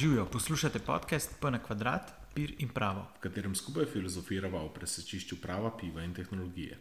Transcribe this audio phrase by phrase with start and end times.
[0.00, 3.06] Živijo, poslušate podcast P na kvadrat, pir in pravo.
[3.16, 6.78] v katerem skupaj filozofirava o presečišču prava, piva in tehnologije.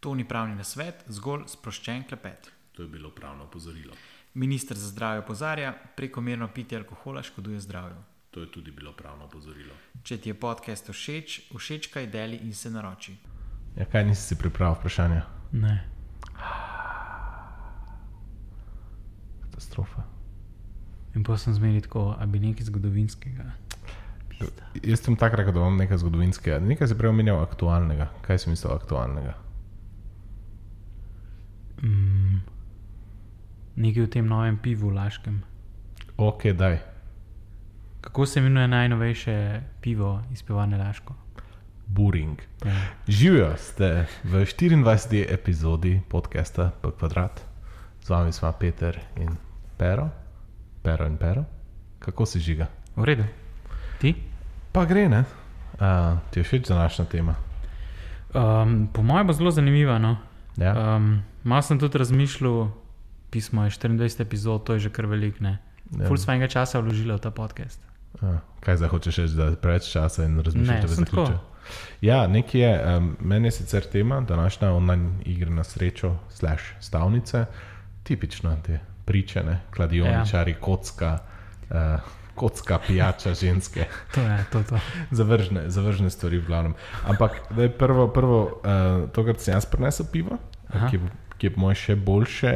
[0.00, 2.52] To ni pravni nasvet, zgolj sproščen klepet.
[2.72, 3.94] To je bilo pravno opozorilo.
[4.34, 7.96] Ministr za zdravje opozarja, prekomerno pitje alkohola škoduje zdravju.
[8.30, 9.74] To je tudi bilo pravno opozorilo.
[10.02, 13.16] Če ti je podcast všeč, všečkaj deli in se naroči.
[13.76, 15.24] Ja, kaj nisi si pripravil vprašanja?
[15.52, 15.88] Ne.
[19.40, 20.04] Katastrofa.
[21.14, 23.44] In pa sem zmeri tako, a bi nekaj zgodovinskega.
[24.82, 26.58] Jaz sem tak rekel, da imam nekaj zgodovinskega.
[26.64, 28.08] Nekaj si prej omenjal aktualnega.
[28.26, 29.36] Kaj si mislil aktualnega?
[31.84, 32.40] Mm,
[33.78, 35.38] nekaj v tem novem pivu, laškem.
[36.18, 36.80] Ok, daj.
[38.00, 41.14] Kako se imenuje najnovejše pivo iz pivarne Laško?
[41.86, 42.38] Buring.
[42.64, 42.76] Ja.
[43.08, 45.34] Živijo ste v 24.
[45.34, 47.40] epizodi podcasta P kvadrat.
[48.02, 49.36] Z vami smo Peter in
[49.78, 50.08] Pero.
[50.82, 51.44] Pero in Pero.
[51.98, 52.68] Kako si žiga?
[52.96, 53.24] V redu.
[54.00, 54.14] Ti?
[54.72, 55.24] Pa gre, ne?
[55.80, 57.34] Uh, ti je všeč današnja tema?
[58.34, 59.98] Um, po mojem bo zelo zanimivo.
[59.98, 60.16] No?
[60.56, 60.96] Ja.
[60.96, 62.68] Um, Malo sem tudi razmišljal,
[63.30, 65.40] pismo je 24 epizod, to je že kar velik.
[65.40, 65.58] Ne?
[65.98, 66.08] Ja.
[66.08, 67.80] Ful svojega časa vložila v ta podcast.
[68.20, 71.38] Uh, kaj zdaj hočeš reči, da je preveč časa in razmišljati, da bi sem zaključil?
[72.00, 72.72] Ja, nekaj je.
[72.96, 77.44] Um, meni je sicer tema današnja online igre na srečo, slash stavnice,
[78.02, 80.60] tipična te pričene, kladioničari, ja.
[80.62, 81.12] kocka,
[81.70, 83.88] uh, kocka, pijača, ženske.
[84.14, 84.62] To je to.
[84.70, 84.78] to.
[85.10, 86.78] zavržne, zavržne stvari, v glavnem.
[87.10, 90.38] Ampak da je prvo, prvo uh, to, kar sem jaz prinesel, pivo,
[90.70, 90.88] Aha.
[90.92, 91.02] ki
[91.40, 92.54] ki je po mojem še boljše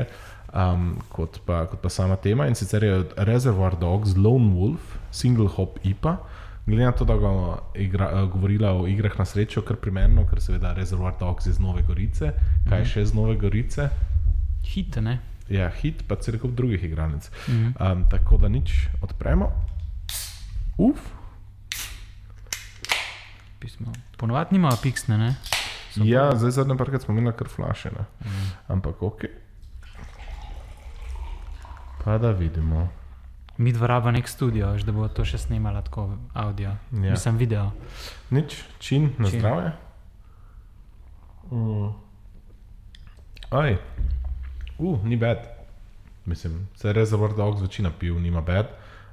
[0.53, 2.47] um, kot, pa, kot pa sama tema.
[2.51, 6.19] In sicer je Reservoir Dogs Lone Wolf, single hop IPA.
[6.65, 10.41] Glede na to, da bomo igra, uh, govorila o igrah na srečo, kar primerno, ker
[10.45, 12.33] seveda Reservoir Dogs je iz Nove Gorice,
[12.69, 13.91] kaj je še iz Nove Gorice.
[14.65, 15.19] Hit, ne?
[15.49, 17.31] Ja, hit, pa cel kup drugih igralnic.
[17.49, 17.75] Mhm.
[17.81, 19.51] Um, tako da nič odpremo.
[20.79, 20.99] Uf,
[23.65, 23.93] Pismo.
[24.17, 25.35] Ponovadi nimajo piksne, ne?
[25.95, 28.05] So Ja, zdaj zadnji parkrat smo imeli kar flašene.
[28.21, 28.49] Mhm.
[28.69, 29.25] Ampak ok.
[32.05, 32.89] Pa da vidimo.
[33.57, 36.69] Mi dva raba nek studio, da bo to še snimala tako audio.
[36.93, 37.11] Ja.
[37.15, 37.71] Mislim, video.
[38.31, 39.41] Nič, čin, na Čin.
[39.41, 39.73] zdravje.
[41.51, 41.89] Mm.
[43.51, 43.79] Aj,
[44.79, 45.39] uh, ni bed.
[46.27, 48.67] Mislim, se je Reservoir Dogs večina piv, nima bed.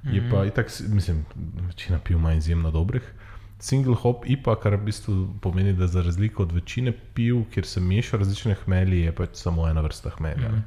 [0.03, 1.25] Je pa itak, s- mislim,
[1.57, 3.13] večina piv ima izjemno dobrih.
[3.59, 7.79] Single hop IPA, kar v bistvu pomeni, da za razliko od večine piv, kjer se
[7.79, 10.49] mešajo različne hmelje, je pač samo ena vrsta hmelja.
[10.49, 10.59] Mhm.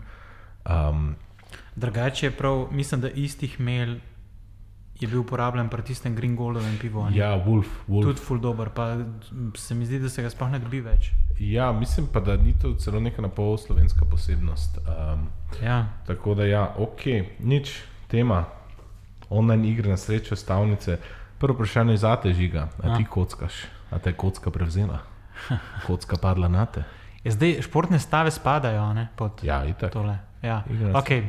[0.89, 1.17] Um,
[1.77, 3.97] Drugače je prav, mislim, da istih mail
[4.95, 7.05] je bil uporabljen pri tistem Green Goldovem pivu.
[7.05, 7.17] ne?
[7.17, 8.05] ja, Wolf, Wolf.
[8.05, 8.97] Tudi full dobro, pa
[9.57, 11.11] se mi zdi, da se ga sploh ne dobi več.
[11.37, 14.79] Ja, mislim pa, da ni to celo neka na pol slovenska posebnost.
[14.81, 15.27] Um,
[15.63, 17.03] Ja, tako da, ja, ok,
[17.41, 17.75] nič,
[18.09, 18.45] tema,
[19.31, 20.99] online igre na srečo, stavnice.
[21.39, 22.97] Prvo vprašanje je za te žiga, a A.
[22.97, 23.53] ti kockaš,
[23.91, 24.99] a te kocka prevzela,
[25.83, 26.85] kocka padla na te.
[27.25, 29.93] Ja, zdaj športne stave spadajo ne, pod Ja, itak.
[29.93, 30.19] tole.
[30.43, 30.61] Ja.
[30.69, 31.23] Na Okay.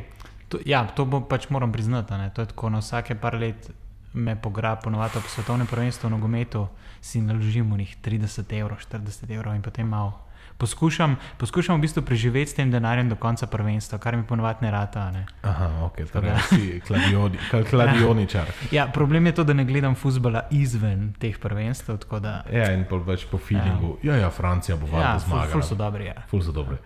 [0.48, 2.12] To, ja, to bo pač moram priznati.
[2.12, 2.30] ne.
[2.30, 3.70] To je tako, na vsake par let
[4.14, 6.68] me pogra, ponovadi po svetovnem prvenstvu v nogometu
[7.00, 10.22] si naložim v njih 30 evrov, 40 evrov in potem malo.
[10.56, 14.70] Poskušam, poskušam v bistvu preživeti s tem denarjem do konca prvenstva, kar mi ponovadi ne
[14.70, 15.00] rata.
[15.02, 15.26] a Ne.
[15.42, 18.48] Aha, ok, torej si kladioni, kla- kladioničar.
[18.72, 21.92] Ja, problem je to, da ne gledam futbola izven teh prvenstv.
[22.18, 23.98] Da, Ja, in pol več po feelingu.
[24.02, 25.52] Ja, ja, Francija bo ja, valjda ful, zmagala.
[25.52, 26.04] ful so dobri.
[26.06, 26.22] Ja.
[26.26, 26.76] Ful so dobri.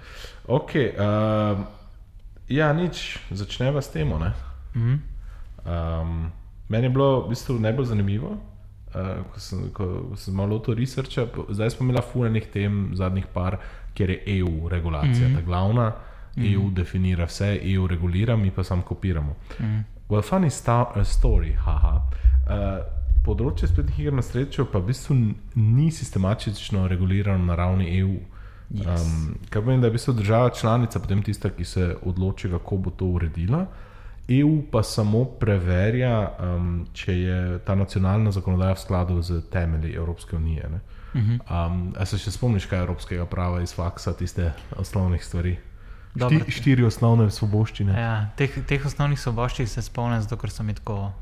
[0.48, 1.64] Ok, um,
[2.50, 4.18] ja, nič, začneva s temo.
[4.18, 4.32] Ne?
[4.74, 4.94] Mhm.
[5.60, 6.32] Um,
[6.68, 8.30] meni je bilo v bistvu najbolj zanimivo,
[8.94, 11.26] uh, ko, sem, ko sem malo to researcha.
[11.26, 13.58] po- Zdaj smo imeli funenih tem zadnjih par,
[13.94, 15.36] kjer je EU regulacija, mm -hmm.
[15.36, 15.88] ta glavna.
[15.88, 16.54] Mm -hmm.
[16.54, 19.36] EU definira vse, EU regulira, mi pa samo kopiramo.
[19.60, 19.84] Mm.
[20.08, 22.02] Well, funny sta uh, story, haha.
[22.46, 22.84] Uh,
[23.24, 25.14] področje spletnih iger na srečo pa v bistvu
[25.54, 28.16] ni sistematično regulirano na ravni EU.
[28.70, 29.02] Yes.
[29.02, 32.76] Um, kar pomeni, da je v bistvu država članica potem tista, ki se odloči, kako
[32.76, 33.66] bo to uredila.
[34.30, 40.36] EU pa samo preverja, um, če je ta nacionalna zakonodaja v skladu z temelji Evropske
[40.36, 40.68] unije.
[40.70, 40.80] ne.
[41.14, 41.32] Mhm.
[41.32, 45.56] Um, a se še spomniš, kaj je evropskega prava iz faksa, tiste osnovnih stvari?
[46.14, 46.38] Dobro.
[46.40, 47.92] Šti, štiri osnovne svoboščine.
[47.92, 51.12] Ja, teh, teh osnovnih soboščin se spomnim, zato ker sem jih tako,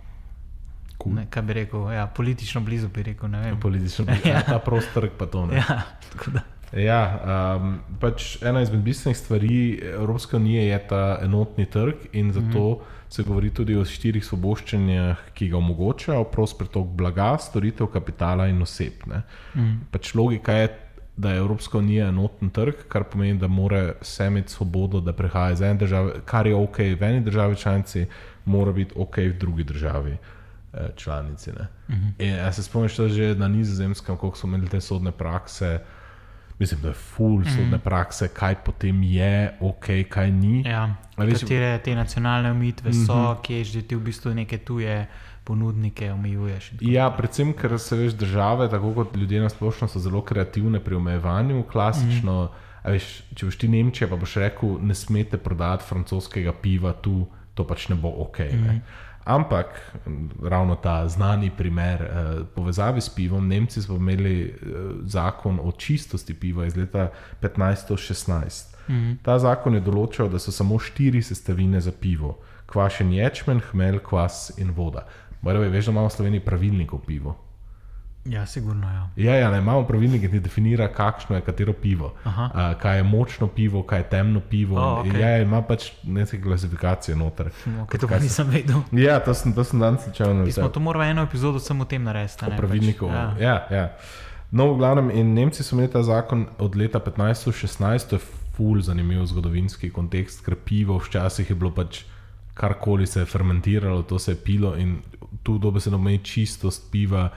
[0.99, 1.15] Cool.
[1.15, 3.29] ne, kaj bi rekel, ja, politično blizu bi rekel.
[3.29, 3.61] ne vem.
[3.61, 4.31] Politično, Ja.
[4.31, 4.43] ja.
[4.43, 5.57] ta prostor, pa to ne.
[5.57, 6.41] Ja, tako da.
[6.77, 9.59] Ja, um, pač ena izmed bistvenih stvari
[9.95, 12.97] Evropske unije je ta enotni trg, in zato mm.
[13.09, 18.63] se govori tudi o štirih svoboščenjah, ki ga omogočajo prost pretok blaga, storitev, kapitala in
[18.63, 19.07] oseb.
[19.07, 19.23] ne.
[19.55, 19.81] Mm.
[19.91, 20.69] Pač logika je,
[21.17, 25.53] da je Evropska unija enoten trg, kar pomeni, da mora vse imeti svobodo, da prehaja
[25.53, 28.07] iz ene države, kar je ok v eni državi članici,
[28.45, 30.17] mora biti ok v drugi državi.
[30.73, 31.51] eh, članici.
[31.51, 31.57] Uh
[31.89, 32.13] -huh.
[32.19, 35.81] in, se spomniš, da že na nizozemskem, koliko smo imeli te sodne prakse.
[36.59, 37.51] Mislim, da je full mm.
[37.57, 40.63] sodne prakse, kaj potem je, ok, kaj ni.
[40.67, 43.43] Ja, veš, katere te nacionalne umitve so, mm -hmm.
[43.43, 45.07] kje že ti v bistvu neke tuje
[45.45, 46.73] ponudnike omejuješ.
[46.81, 50.95] Ja, predvsem, ker se veš, države, tako kot ljudje na splošno, so zelo kreativne pri
[50.95, 51.63] omejevanju.
[51.63, 52.91] Klasično, mm.
[52.93, 57.65] veš, če boš ti Nemčija, pa boš rekel, ne smete prodati francoskega piva tu, to
[57.67, 58.39] pač ne bo ok.
[58.39, 58.67] Mm.
[58.67, 58.81] Ne?
[59.29, 59.93] Ampak
[60.43, 62.09] ravno ta znani primer eh,
[62.55, 64.55] povezavi s pivom, Nemci so imeli eh,
[65.05, 67.11] zakon o čistosti piva iz leta
[67.43, 68.75] 1516.
[68.89, 69.17] Mm -hmm.
[69.23, 74.59] Ta zakon je določal, da so samo štiri sestavine za pivo: kvašen ječmen, hmelj, kvas
[74.59, 75.07] in voda.
[75.43, 77.35] Morda veš, da imamo v Sloveniji pravilnik o pivu.
[78.29, 78.89] Ja, sigurno.
[78.89, 82.13] Ja, ja, ja ne, imamo pravilnik, ki definira, kakšno je katero pivo.
[82.25, 84.77] Uh, kaj je močno pivo, kaj je temno pivo.
[84.77, 85.21] Oh, okay.
[85.21, 87.51] Ja, ima pač neke klasifikacije noter.
[87.67, 88.83] Okay, to pa nisem vedel.
[88.93, 90.45] Ja, to sem, sem danes začel.
[90.53, 92.45] Smo to morali eno epizodo samo o tem narediti.
[92.45, 93.09] O pravilniku.
[93.09, 93.49] Pač, ja.
[93.49, 93.89] Ja, ja.
[94.51, 98.25] No, v glavnem, in Nemci so imeli ta zakon od leta 1516, to je
[98.57, 102.03] ful zanimiv zgodovinski kontekst, ker pivo včasih je bilo pač
[102.59, 104.99] karkoli se je fermentiralo, to se je pilo in
[105.43, 107.29] tu dobesedno meji čistost piva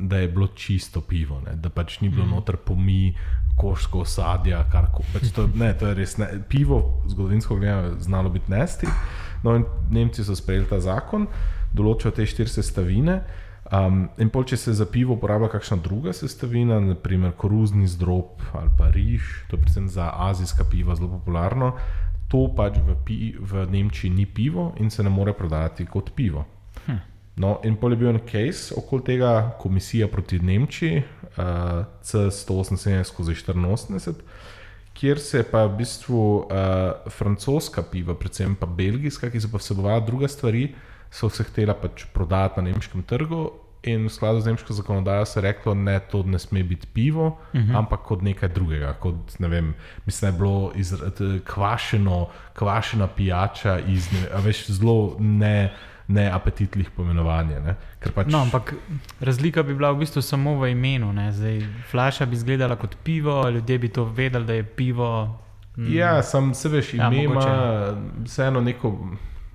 [0.00, 1.56] da je bilo čisto pivo, ne?
[1.56, 2.30] da pač ni bilo mm.
[2.30, 3.14] noter pomi,
[3.60, 5.08] koško sadja, kar koli.
[5.12, 5.46] Pač to,
[5.78, 6.28] to je res ne.
[6.48, 8.88] Pivo, zgodovinsko gledano, znalo biti nesti.
[9.44, 11.26] No, in Nemci so sprejeli ta zakon,
[11.76, 13.20] določajo te štiri sestavine.
[13.70, 18.72] Um, in pol, če se za pivo uporablja kakšna druga sestavina, naprimer koruzni zdrob ali
[18.74, 21.76] pa riž, to je predvsem za azijska piva zelo popularno,
[22.30, 26.46] to pač v, pi, v Nemčiji ni pivo in se ne more prodajati kot pivo.
[27.40, 31.04] No, in pol je bil en case okoli tega, komisija proti Nemčiji, uh,
[32.04, 34.14] C178-84,
[34.92, 36.44] kjer se je pa v bistvu uh,
[37.08, 40.74] francoska piva, predvsem pa belgijska, ki so pa vsebovala druge stvari,
[41.10, 43.50] so se htela pač prodati na nemškem trgu.
[43.88, 47.26] In v skladu z nemško zakonodajo se je reklo, da to ne sme biti pivo,
[47.26, 47.70] uh mhm.
[47.70, 47.78] -huh.
[47.78, 48.92] ampak kot nekaj drugega.
[48.92, 49.74] Kot, ne vem,
[50.06, 50.72] mislim, da je bilo
[51.44, 55.72] kvašeno, kvašena pijača iz ne, veš, zelo ne
[56.10, 57.54] neapetitnih pomenovanj.
[57.64, 57.74] Ne?
[58.14, 58.30] Pač...
[58.32, 58.74] No, ampak
[59.20, 61.12] razlika bi bila v bistvu samo v imenu.
[61.32, 65.10] Zdaj, flaša bi izgledala kot pivo, ljudje bi to vedeli, da je pivo.
[65.76, 65.92] Mm.
[65.94, 67.46] Ja, sam se veš, ja, ime ima
[68.24, 68.94] vseeno neko,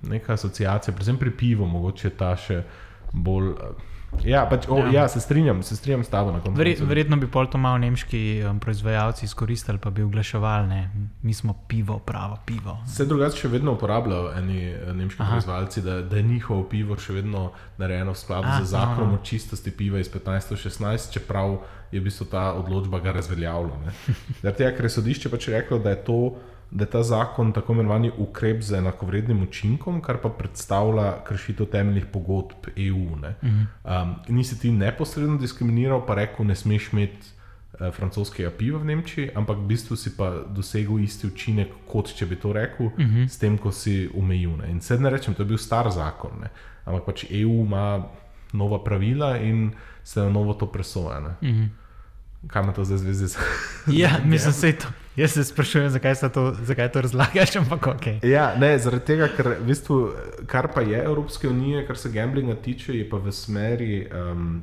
[0.02, 2.62] neka asociacija, predvsem pri pivu, mogoče ta še
[3.12, 3.52] bolj.
[4.24, 4.90] Ja, pač, o, ja.
[4.92, 6.32] ja se, strinjam, se strinjam s tabo.
[6.56, 10.82] Verjet, verjetno bi pol to malo nemški um, proizvajalci izkoristili, pa bi oglaševali, da
[11.22, 12.78] mi smo pivo, pravo pivo.
[12.88, 15.36] Se drugače še vedno uporabljajo eni eh, nemški Aha.
[15.36, 19.70] proizvajalci, da, da je njihovo pivo še vedno narejeno v skladu z zakonom o čistosti
[19.70, 21.58] piva iz 1516, čeprav
[21.92, 23.78] je v bistvu ta odločba ga razveljavila.
[24.42, 26.20] Zaradi tega, ker je sodišče pač reklo, da je to
[26.70, 32.06] da je ta zakon tako imenovani ukrep z enakovrednim učinkom, kar pa predstavlja kršitev temeljnih
[32.12, 32.96] pogodb EU.
[32.96, 33.66] Uh -huh.
[33.84, 37.18] um, nisi ti neposredno diskriminiral, pa rekel, ne smeš imeti
[37.80, 42.26] uh, francoskega piva v Nemčiji, ampak v bistvu si pa dosegel isti učinek, kot če
[42.26, 43.28] bi to rekel, uh -huh.
[43.28, 44.64] s tem, ko si omejil.
[44.70, 46.48] In sedaj ne rečem, to je bil star zakon, ne?
[46.84, 48.04] ampak pač EU ima
[48.52, 49.72] nova pravila in
[50.04, 51.18] se na novo to presoja.
[51.18, 51.68] Uh -huh.
[52.48, 53.38] Kaj ima to zdaj zvezi z?
[54.02, 54.88] ja, mislim, da je to.
[55.16, 58.06] Jaz se sprašujem, zakaj, to, zakaj to razlagaš, ampak ok.
[58.22, 60.00] Ja, ne, zaradi tega, ker v bistvu,
[60.46, 64.62] kar pa je Evropske unije, kar se gamblinga tiče, je pa v smeri, um,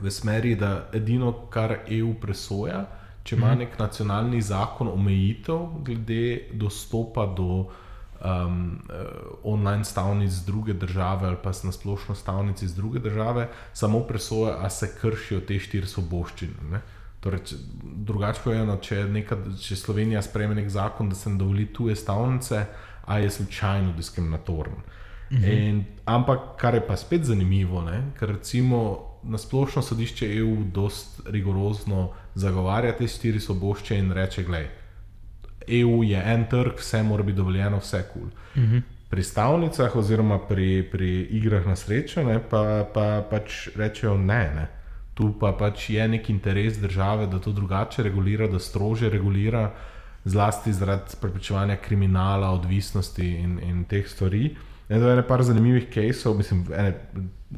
[0.00, 2.84] v smeri da edino, kar EU presoja,
[3.22, 3.58] če ima mm.
[3.58, 7.68] nek nacionalni zakon omejitev glede dostopa do
[8.24, 8.82] um,
[9.44, 14.56] online stavnic iz druge države ali pa na splošno stavnic iz druge države, samo presoja,
[14.58, 16.80] a se kršijo te štiri svoboščine.
[17.20, 17.40] Torej,
[17.82, 19.02] drugače povedano, če,
[19.58, 22.64] če Slovenija sprejme nek zakon, da se ne dovoli tuje stavnice,
[23.08, 24.76] a je slučajno diskriminatoren.
[25.32, 25.44] Mhm.
[25.44, 28.02] In, ampak kar je pa spet zanimivo, ne?
[28.18, 34.68] ker recimo na splošno sodišče EU dosta rigorozno zagovarja te štiri sobošče in reče: Glej,
[35.66, 38.22] EU je en trg, vse mora biti dovoljeno, vse kul.
[38.22, 38.64] Cool.
[38.64, 38.78] Mhm.
[39.08, 44.42] Pri stavnicah oziroma pri, pri igrah na srečo ne, pa, pa pač rečejo ne.
[44.54, 44.77] ne
[45.18, 49.72] tu pa pač je nek interes države, da to drugače regulira, da strože regulira,
[50.24, 54.52] zlasti zaradi preprečevanja kriminala, odvisnosti in, in teh stvari.
[54.88, 56.94] En je nekaj zanimivih caseov, mislim, ene,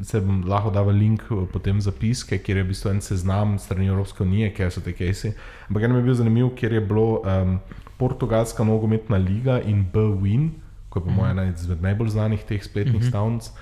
[0.02, 4.24] se bom lahko dal link potem zapiske, kjer je v bistvu en seznam strani Evropske
[4.24, 5.34] unije, kje so te case.
[5.68, 7.58] Ampak en je bil zanimiv, ker je bilo um,
[7.98, 10.48] Portugalska nogometna liga in B-Win,
[10.88, 11.44] ko je po mojem mhm.
[11.44, 13.10] ena izmed najbolj znanih teh spletnih mm -hmm.
[13.10, 13.52] stavnic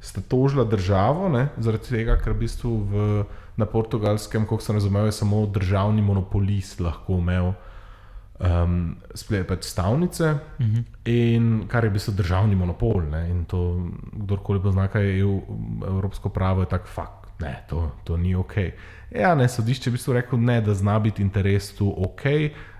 [0.00, 3.08] sta tožila državo, ne, zaradi tega, ker v bistvu v,
[3.60, 7.52] na portugalskem, kot sem razumel, je samo državni monopolist lahko imel
[8.40, 10.74] um, splet pač stavnice, uh Mhm.
[10.74, 10.84] -huh.
[11.04, 13.02] in kar je v bistvu državni monopol.
[13.10, 13.30] Ne?
[13.30, 15.40] In to, kdorkoli pozna, kaj je EU,
[15.86, 17.20] evropsko pravo, je tako fakt.
[17.40, 18.54] Ne, to, to ni ok.
[19.10, 22.22] Ja, ne, sodišče je v bistvu rekel, ne, da zna biti interes tu ok,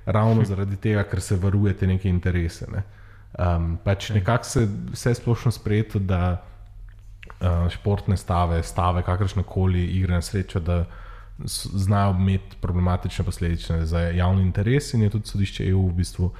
[0.06, 2.66] ravno zaradi tega, ker se varuje te neke interese.
[2.72, 2.82] Ne.
[3.38, 6.42] Um, pač nekako se vse splošno sprejeto, da
[7.70, 10.84] športne stave, stave, kakršne koli igre na srečo, da
[11.74, 16.30] znajo imeti problematične posledice za javni interes, in je tudi sodišče EU v bistvu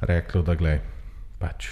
[0.00, 0.80] reklo, da gled,
[1.38, 1.68] pač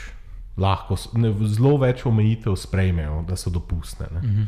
[0.57, 4.07] lahko ne, zelo več omejitev sprejmejo, da so dopustne.
[4.13, 4.21] Ne.
[4.21, 4.43] Mhm.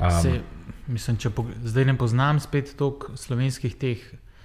[0.00, 0.40] Um, Se,
[0.86, 3.98] mislim, če pog- zdaj ne poznam spet toliko slovenskih teh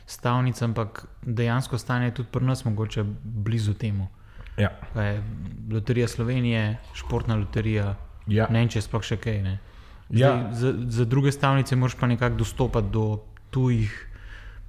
[0.06, 4.08] stavnic, ampak dejansko stanje je tudi pri nas mogoče blizu temu.
[4.58, 5.24] ja, Pa Je
[5.72, 7.96] loterija Slovenije, športna loterija,
[8.28, 9.42] ja, ne vem, če je sploh še kaj.
[9.42, 9.60] Ne.
[10.06, 10.54] Zdaj, Ja.
[10.54, 13.90] za, za druge stavnice moraš pa nekako dostopati do tujih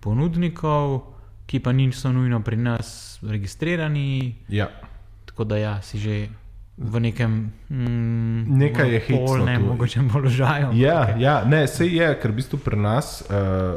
[0.01, 1.03] ponudnikov,
[1.47, 2.89] ki pa niso nujno pri nas
[3.23, 4.35] registrirani.
[4.49, 4.69] ja.
[5.27, 6.29] Tako da ja, si že
[6.77, 9.67] v nekem mm, Nekaj je monopolnem, tu.
[9.67, 10.71] mogočem položaju.
[10.73, 11.21] Ja, Okej.
[11.21, 13.35] ja, ne, sej je, ker v bistvu pri nas uh,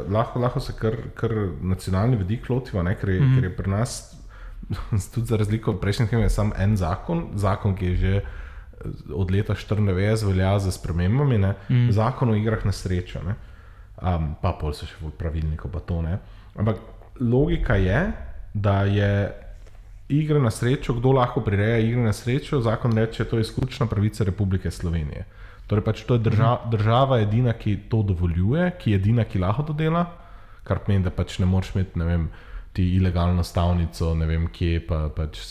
[0.08, 1.30] lahko, lahko se kar, kar
[1.60, 4.14] nacionalni vidik lotiva, ne, ker, je, mm ker je pri nas,
[5.14, 8.14] tudi za razliko od prejšnjih, je samo en zakon, zakon, ki je že
[9.14, 11.90] od leta 94 velja za spremembami, ne, mm.
[11.92, 13.34] zakon o igrah na srečo, ne,
[14.02, 16.18] um, pa pol so še v pravilniku, pa to ne.
[16.58, 16.80] Ampak
[17.20, 18.00] logika je,
[18.54, 19.10] da je
[20.08, 23.86] igre na srečo, kdo lahko prireja igre na srečo, zakon reče, da je to izključna
[23.86, 25.26] pravica Republike Slovenije.
[25.68, 29.66] Torej, pač to je drža, država edina, ki to dovoljuje, ki je edina, ki lahko
[29.68, 30.06] to dela,
[30.64, 32.28] kar pomeni, da pač ne moreš imeti, ne vem,
[32.72, 35.42] ti ilegalno stavnico, ne vem kje, pa pač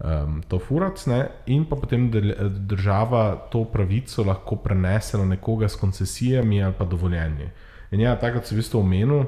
[0.00, 1.26] um, to furac, ne?
[1.46, 2.10] in pa potem
[2.58, 7.50] država to pravico lahko prenese na nekoga s koncesijami ali pa dovoljenji.
[7.90, 9.24] In ja, tako kot si v bistvu omenil,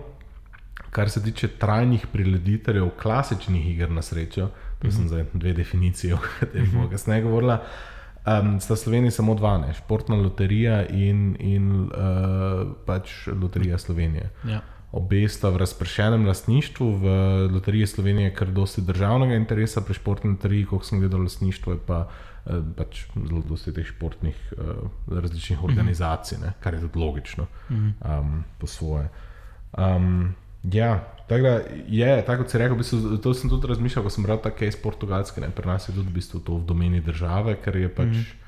[0.90, 4.48] kar se tiče trajnih prirediteljev klasičnih iger na srečo,
[4.78, 4.96] to mm -hmm.
[4.96, 7.62] sem zdaj dve definicije, o katerih bomo kasneje govorila.
[8.26, 9.74] Um, sta Sloveniji samo dva, ne?
[9.74, 11.88] športna loterija in, in uh,
[12.86, 14.30] pač loterija Slovenije.
[14.44, 14.60] Ja.
[14.92, 17.04] Obe sta v razpršenem lastništvu, v
[17.54, 21.78] loteriji Slovenije je kar dosti državnega interesa, pri športni loteriji, kot sem gledal, lastništvo je
[21.86, 26.52] pa eh, pač zelo dosti teh športnih uh, različnih organizacij, ne?
[26.60, 29.06] kar je tudi logično um, po svoje.
[29.78, 31.54] Um, ja, tako da
[31.86, 34.50] je, tako kot si rekel, v bistvu, to sem tudi razmišljal, ko sem bral ta
[34.50, 35.54] case portugalski, ne?
[35.54, 38.10] pri nas je tudi v bistvu to v domeni države, ker je pač.
[38.10, 38.39] Mm.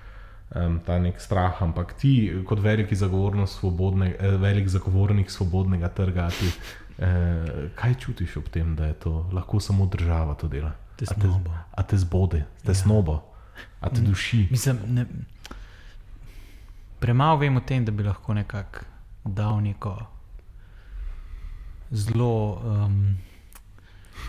[0.54, 6.26] Um, ta nek strah, ampak ti, kot veliki zagovornik, svobodne, eh, velik zagovornik svobodnega trga,
[6.28, 6.50] ti,
[6.98, 10.68] eh, kaj čutiš ob tem, da je to lahko samo država to dela?
[10.68, 11.50] A te, Tesnobo.
[11.72, 13.22] a te zbode, tesnobo,
[13.80, 14.46] a te duši.
[14.50, 15.06] Mislim, ne,
[17.00, 18.84] premalo vem o tem, da bi lahko nekako
[19.24, 19.96] dal neko
[21.90, 23.16] zelo um,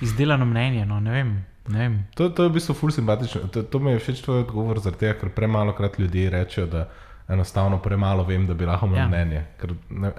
[0.04, 0.86] izdelano mnenje.
[0.86, 1.32] No, ne vem,
[1.68, 1.98] ne vem.
[2.16, 3.48] To, to je v bistvu ful simpatično.
[3.54, 6.90] To, to mi je všeč tvoj odgovor, tega, ker premalo krat ljudje rečejo, da
[7.28, 9.08] enostavno premalo vem, da bi lahko imel Ja.
[9.08, 9.46] mnenje.
[9.62, 10.12] Ker, ne,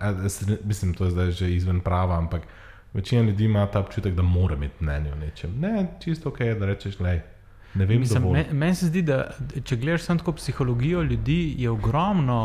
[0.65, 2.43] mislim, to je zdaj že izven prava, ampak
[2.95, 5.55] večina ljudi ima ta občutek, da mora imeti mnenje o nečem.
[5.61, 7.21] Ne, čisto ok, je, da rečeš, gledaj,
[7.75, 9.31] ne vem, Mislim, Meni se zdi, da
[9.65, 12.39] če gledaš samo tako psihologijo ljudi, je ogromno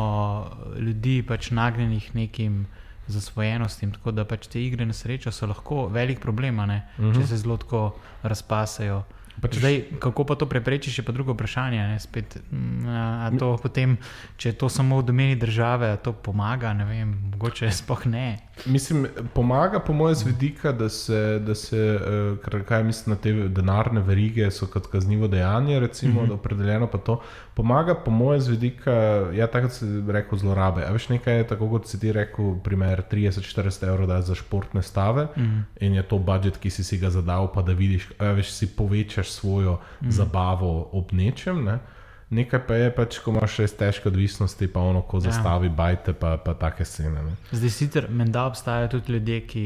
[0.79, 2.65] ljudi pač nagnjenih nekim
[3.11, 3.91] zasvojenostim.
[3.91, 7.15] Tako da pač te igre na srečo so lahko velik problem, uh -huh.
[7.15, 9.03] če se zelo tako razpasajo.
[9.39, 11.79] Pač Zdaj, kako pa to preprečiš, je pa drugo vprašanje.
[11.79, 11.99] Ne?
[11.99, 13.97] Spet, mm, a, a to potem,
[14.37, 18.48] če je to samo v domeni države, to pomaga, ne vem, mogoče sploh ne.
[18.65, 23.21] Mislim, pomaga, po mojem, z vidika, da se, da se eh, kar, kaj mislim, na
[23.21, 26.33] te denarne verige so kot kaznivo dejanje, recimo, mm -hmm.
[26.33, 27.21] opredeljeno pa to.
[27.53, 28.91] Pomaga, po mojem, z vidika,
[29.33, 30.85] ja, tako kot si rekel, zlorabe.
[30.85, 34.81] A veš, nekaj je tako, kot si ti rekel, primer 30-40 evrov da za športne
[34.81, 35.85] stave mm -hmm.
[35.85, 38.67] in je to budžet, ki si si ga zadal, pa da vidiš, a veš, si
[38.75, 40.11] povečaš svojo mm -hmm.
[40.11, 41.63] zabavo ob nečem.
[41.63, 41.79] Ne?
[42.29, 46.35] Nekaj pa je pač, ko imaš res težke odvisnosti, pa ono, ko zastavi bajte, pa,
[46.37, 47.23] pa take scene.
[47.25, 47.33] Ne?
[47.51, 49.63] Zdaj sicer menda obstajajo tudi ljudje, ki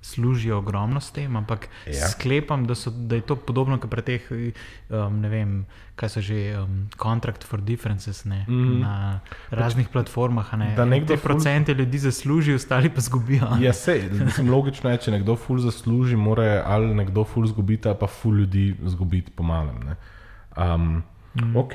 [0.00, 1.92] služijo ogromno s tem, ampak Ja.
[1.92, 2.08] ja.
[2.08, 5.66] sklepam, da, so, da je to podobno kot pri teh, um, ne vem,
[5.98, 8.80] kaj so že um, Contract for Differences ne, mm.
[8.80, 9.20] na
[9.50, 10.54] raznih platformah.
[10.54, 10.72] Ne.
[10.76, 13.48] Da nekdo te ful- procente ljudi zaslužijo, ostali pa zgubijo.
[13.60, 18.06] Ja, sej, mislim, logično je, če nekdo ful zasluži, mora ali nekdo ful zgubiti, pa
[18.06, 19.82] ful ljudi zgubiti po malem.
[19.84, 19.96] ne.
[20.56, 21.02] Um,
[21.44, 21.56] mm.
[21.56, 21.72] Ok,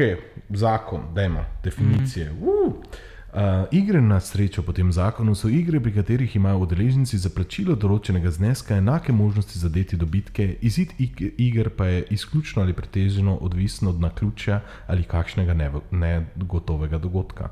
[0.50, 2.32] zakon, dajmo, definicije.
[2.32, 2.44] Mm.
[2.44, 2.74] Uh.
[3.34, 3.40] Uh,
[3.72, 8.30] igre na srečo po tem zakonu so igre, pri katerih imajo udeleženci za plačilo določenega
[8.30, 14.02] zneska enake možnosti zadeti dobitke, izid ig- iger pa je izključno ali pretežno odvisen od
[14.02, 15.56] naključja ali kakšnega
[15.92, 17.50] negotovega dogodka.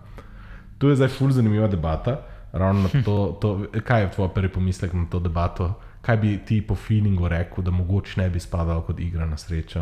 [0.77, 2.20] To je zdaj ful zanimiva debata.
[2.51, 6.62] Ravno na to, to, kaj je tvoj prvi pomislek na to debato, kaj bi ti
[6.62, 9.82] po feelingu rekel, da mogoče ne bi spadalo kot igra na srečo.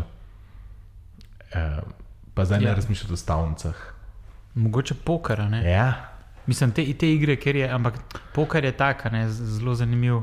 [1.52, 1.82] Uh,
[2.34, 2.68] pa zdaj ja.
[2.68, 3.74] ne razmišljate o stavnicah.
[4.54, 5.40] Mogoče poker?
[5.64, 5.94] Ja.
[6.46, 7.94] Mislim, te, te igre, ker je, ampak
[8.34, 8.72] poker je
[9.28, 10.22] z- zelo zanimiv.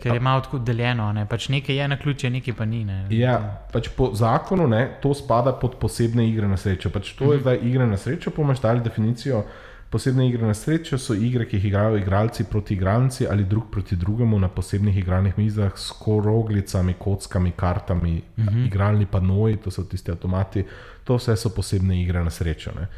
[0.00, 1.26] Ker je malo tako deljeno, ne?
[1.28, 2.84] pač nekaj je na ključe, nekaj pa ni.
[2.84, 3.06] Ne?
[3.10, 3.36] Ja,
[3.72, 6.90] pač po zakonu ne, to spada pod posebne igre na srečo.
[6.90, 9.44] Pač to je zdaj igre na srečo, imaš dali definicijo.
[9.92, 13.96] Posebne igre na srečo so igre, ki jih igrajo igralci proti igralci ali drug proti
[13.96, 18.66] drugemu na posebnih igralnih mizah s koroglicami, kockami, kartami, uh -huh.
[18.66, 20.64] igralni panoji, to so tisti avtomati.
[21.04, 22.70] To vse so posebne igre na srečo.
[22.72, 22.88] Ne.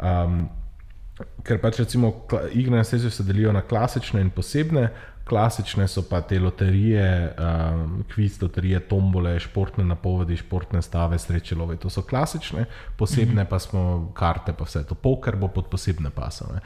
[0.00, 0.48] Um,
[1.42, 4.88] ker pač recimo igre na srečo se delijo na klasične in posebne.
[5.26, 11.76] Klasične so pa te loterije, um, kviz loterije, tombole, športne napovedi, športne stave, srečelove.
[11.82, 12.64] To so klasične,
[12.96, 14.94] posebne pa smo karte, pa vse to.
[14.94, 16.60] Poker bo pod posebne pasove.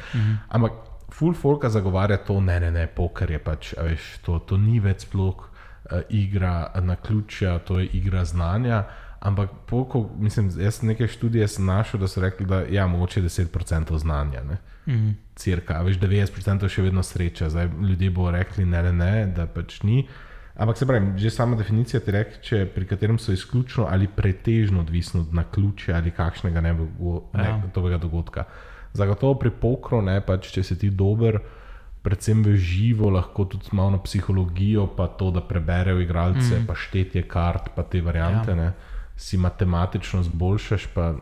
[0.49, 0.73] Ampak
[1.13, 5.07] full folka zagovarja to, ne, ne, ne, poker je pač, veš, to, to ni več
[5.09, 8.85] sploh uh, igra na ključja, to je igra znanja.
[9.21, 13.23] Ampak, poko, mislim, jaz nekaj študije sem našel, da so rekli, da je ja, mogoče
[13.23, 14.45] 10% znanja.
[14.49, 14.57] Ne?
[14.91, 15.15] Mm.
[15.39, 17.49] Cirka, veš, 90% je še vedno sreča.
[17.53, 20.03] Zdaj ljudje bodo rekli, ne, ne, ne, da pač ni.
[20.61, 25.21] Ampak se pravi, že sama definicija ti reče, pri katerem so izključno ali pretežno odvisni
[25.21, 28.45] od naključja ali kakšnega negotovega dogodka.
[28.93, 31.39] Zagotovo pri pokru, ne, pač, če si ti dober,
[32.03, 36.67] predvsem v živo, lahko tudi malo na psihologijo, pa to, da preberejo igralce, mm.
[36.67, 38.73] pa štetje kart, pa te variante, ja.
[39.17, 40.89] si matematično zboljšaš.
[40.95, 41.15] Pa,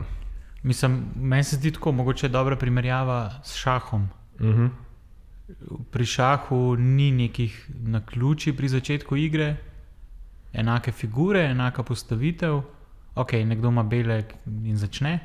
[0.63, 4.09] Mislim, meni se zdi tako, mogoče je dobra primerjava s šahom.
[4.39, 4.69] uh -huh.
[5.91, 9.55] Pri šahu ni nekih naključij pri začetku igre,
[10.53, 12.61] enake figure, enaka postavitev.
[13.15, 15.19] Ok, nekdo ima bele in začne,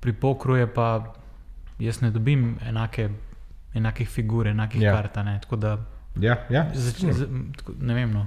[0.00, 1.14] pri pokru je pa
[1.78, 3.10] jaz ne dobim enake,
[3.74, 4.90] enakih figur, enakih Ja.
[4.90, 5.02] ja.
[5.02, 5.14] kart.
[5.42, 5.78] Tako da
[6.20, 6.66] Ja, ja.
[6.74, 7.26] zač, z,
[7.56, 8.26] tako, ne vem, no,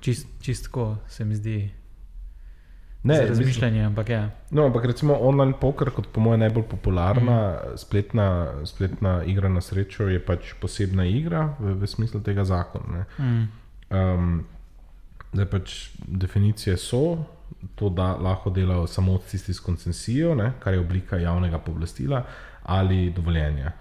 [0.00, 1.70] čist, čist tako se mi zdi.
[3.02, 4.30] Ne, za razmišljanje, ampak ja.
[4.50, 7.76] No, ampak recimo online poker, kot po mojem najbolj popularna mm.
[7.76, 13.06] spletna, spletna igra na srečo, je pač posebna igra v, v smislu tega zakona.
[13.18, 13.46] Mm.
[13.90, 14.44] Um,
[15.32, 17.24] zdaj pač definicije so,
[17.74, 22.24] to da lahko delajo samo tisti s koncesijo, ne, kar je oblika javnega pooblastila
[22.62, 23.72] ali dovoljenja.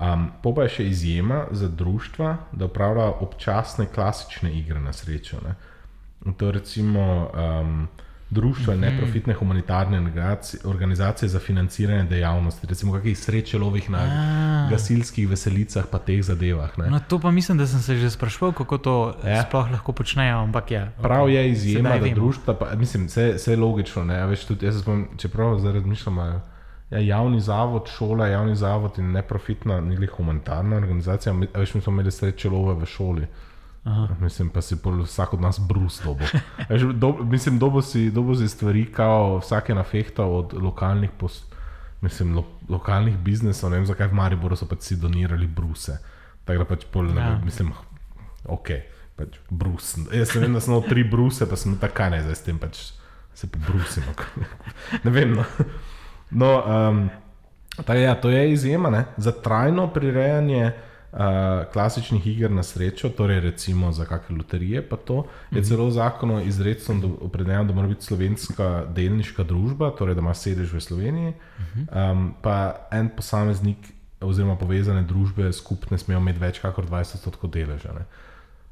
[0.00, 5.42] Um, po pa je še izjema za društva, da upravljajo občasne klasične igre na srečo.
[5.44, 5.54] Ne.
[6.26, 7.02] In To recimo
[7.34, 7.88] um,
[8.30, 9.98] društva in neprofitne humanitarne
[10.64, 14.68] organizacije, za financiranje dejavnosti, recimo kakih srečelovih na A.
[14.70, 16.78] gasilskih veselicah, pa teh zadevah.
[16.78, 16.90] Ne.
[16.90, 19.42] No, to pa mislim, da sem se že sprašval, kako to Ja.
[19.42, 20.38] sploh lahko počnejo.
[20.38, 22.14] Ampak ja, Prav okej, je izjema, sedaj da vemo.
[22.14, 24.04] društva, pa, mislim, vse, vse je logično.
[24.04, 26.18] Ne, a veš, tudi, jaz se spomnim, čeprav zdaj razmišljam,
[26.90, 31.34] ja, javni zavod, šola, javni zavod in neprofitna, glih humanitarna organizacija.
[31.54, 33.26] Veš, mi smo imeli sreče love v šoli.
[33.84, 34.16] Aha.
[34.20, 36.24] Mislim, pa si vsak od nas brus dobo.
[36.58, 41.10] A veš, do, mislim, dobo si, dobo si stvari, kao vsak je nafehtal od lokalnih,
[41.18, 41.44] pos,
[42.00, 43.70] mislim, lo, lokalnih biznesov.
[43.70, 45.98] Ne vem, zakaj v Mariboru so pač si donirali bruse.
[46.44, 47.40] Tako da pač pol, ne, Ja.
[47.44, 47.72] mislim,
[48.44, 48.68] ok,
[49.16, 49.96] pač brus.
[50.12, 52.92] Jaz sem imel tri bruse, pa sem tako ne zdaj s tem pač
[53.34, 54.12] se pobrusimo.
[55.04, 55.32] ne vem.
[55.32, 55.44] No,
[56.30, 57.10] no um,
[57.76, 59.04] tako, ja, to je izjema ne?
[59.16, 60.72] za trajno prirejanje.
[61.10, 61.18] Uh,
[61.72, 66.36] klasičnih iger na srečo, torej recimo za kakšne loterije, pa to je celo v zakonu
[66.46, 71.32] izrecno do- opredeljeno, da mora biti slovenska delniška družba, torej da ima sedež v Sloveniji,
[71.74, 77.92] um, pa en posameznik oziroma povezane družbe skupne smejo imeti več kot 20 odstotkov deleža.
[77.92, 78.06] ne.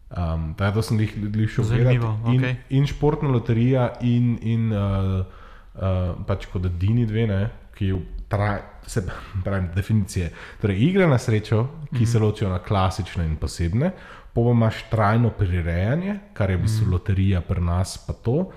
[0.08, 2.36] Um, tako da sem jih ljudi Zanimivo, gledati.
[2.36, 2.56] In, okej.
[2.70, 5.26] in športna loterija, in, in uh,
[5.74, 7.92] uh, pač kot edini dve, ne, ki
[8.28, 9.06] tra, se
[9.44, 10.30] pravi, definicije.
[10.60, 11.66] Torej, igre na srečo,
[11.98, 13.90] ki se ločijo na klasične in posebne,
[14.34, 18.50] pa imaš trajno prirejanje, kar je v bistvu loterija pri nas, pa to.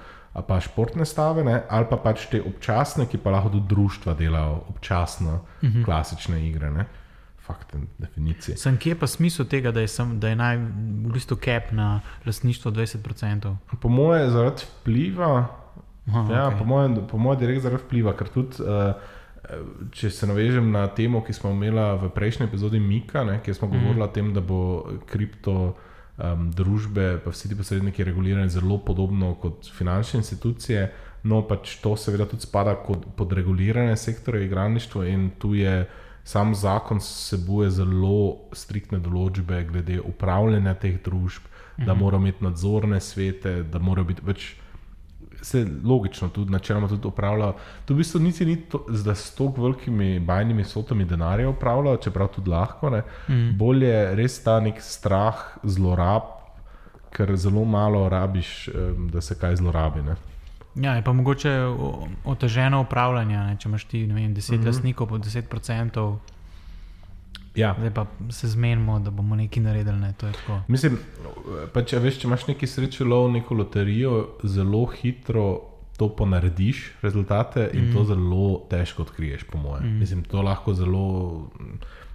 [0.48, 4.62] Pa športne stave, ne, ali pa pač te občasne, ki pa lahko tudi društva delajo
[4.70, 5.86] občasno, uh -huh.
[5.86, 6.72] klasične igre.
[6.72, 6.86] Ne.
[7.40, 8.58] Fakt, definicije.
[8.58, 12.02] Sem kje pa smisel tega, da je, sem, da je naj, v bistvu cap na
[12.26, 13.56] lastništvo 20%?
[13.82, 15.48] Po mojem, zaradi vpliva,
[16.08, 16.60] Aha, ja, okej.
[16.60, 18.64] po mojem, po mojem direkt zaradi vpliva, ker tudi.
[18.64, 18.94] Uh,
[19.92, 23.68] Če se navežem na temo, ki smo imeli v prejšnji epizodi Mika, ne, kjer smo
[23.68, 23.80] mm.
[23.80, 24.60] govorili o tem, da bo
[25.10, 25.56] kripto
[26.18, 30.86] um, družbe, pa vsi ti posredniki regulirani zelo podobno kot finančne institucije,
[31.24, 35.88] no pač to seveda tudi spada kot, pod regulirane sektore igralništva in tu je
[36.24, 41.86] sam zakon sebuje zelo striktne določbe glede upravljanja teh družb, mm -hmm.
[41.86, 44.56] da morajo imeti nadzorne svete, da morajo biti več
[45.42, 47.54] se logično tudi načeloma tudi upravljajo.
[47.86, 52.28] To v bistvu niti ni to, da s tako velikimi bajnimi sotami denarja upravljajo, čeprav
[52.28, 52.90] tudi lahko.
[53.28, 53.58] Mm.
[53.58, 56.22] Bolje je res ta nek strah zlorab,
[57.12, 58.70] ker zelo malo rabiš,
[59.12, 60.02] da se kaj zlorabi.
[60.02, 60.16] Ne?
[60.76, 61.52] Ja, je pa mogoče
[62.26, 63.38] oteženo upravljanje.
[63.38, 63.58] Ne?
[63.60, 64.62] Če imaš ti ne vem, 10 mm.
[64.62, 64.66] -hmm.
[64.66, 66.16] lastnikov po 10%,
[67.56, 67.76] Ja.
[67.78, 70.00] zdaj pa se zmenimo, da bomo nekaj naredili.
[70.00, 70.14] Ne?
[70.68, 70.98] Mislim,
[71.74, 75.46] pa če, veš, če imaš neki srečo lov, neko loterijo, zelo hitro
[75.98, 77.94] to ponarediš, rezultate, in mm.
[77.94, 79.86] to zelo težko odkriješ, po mojem.
[79.86, 80.00] Mm.
[80.00, 81.04] Mislim, to lahko zelo.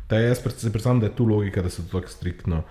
[0.09, 2.63] Da jaz se predstavljam, da je tu logika, da se to tako striktno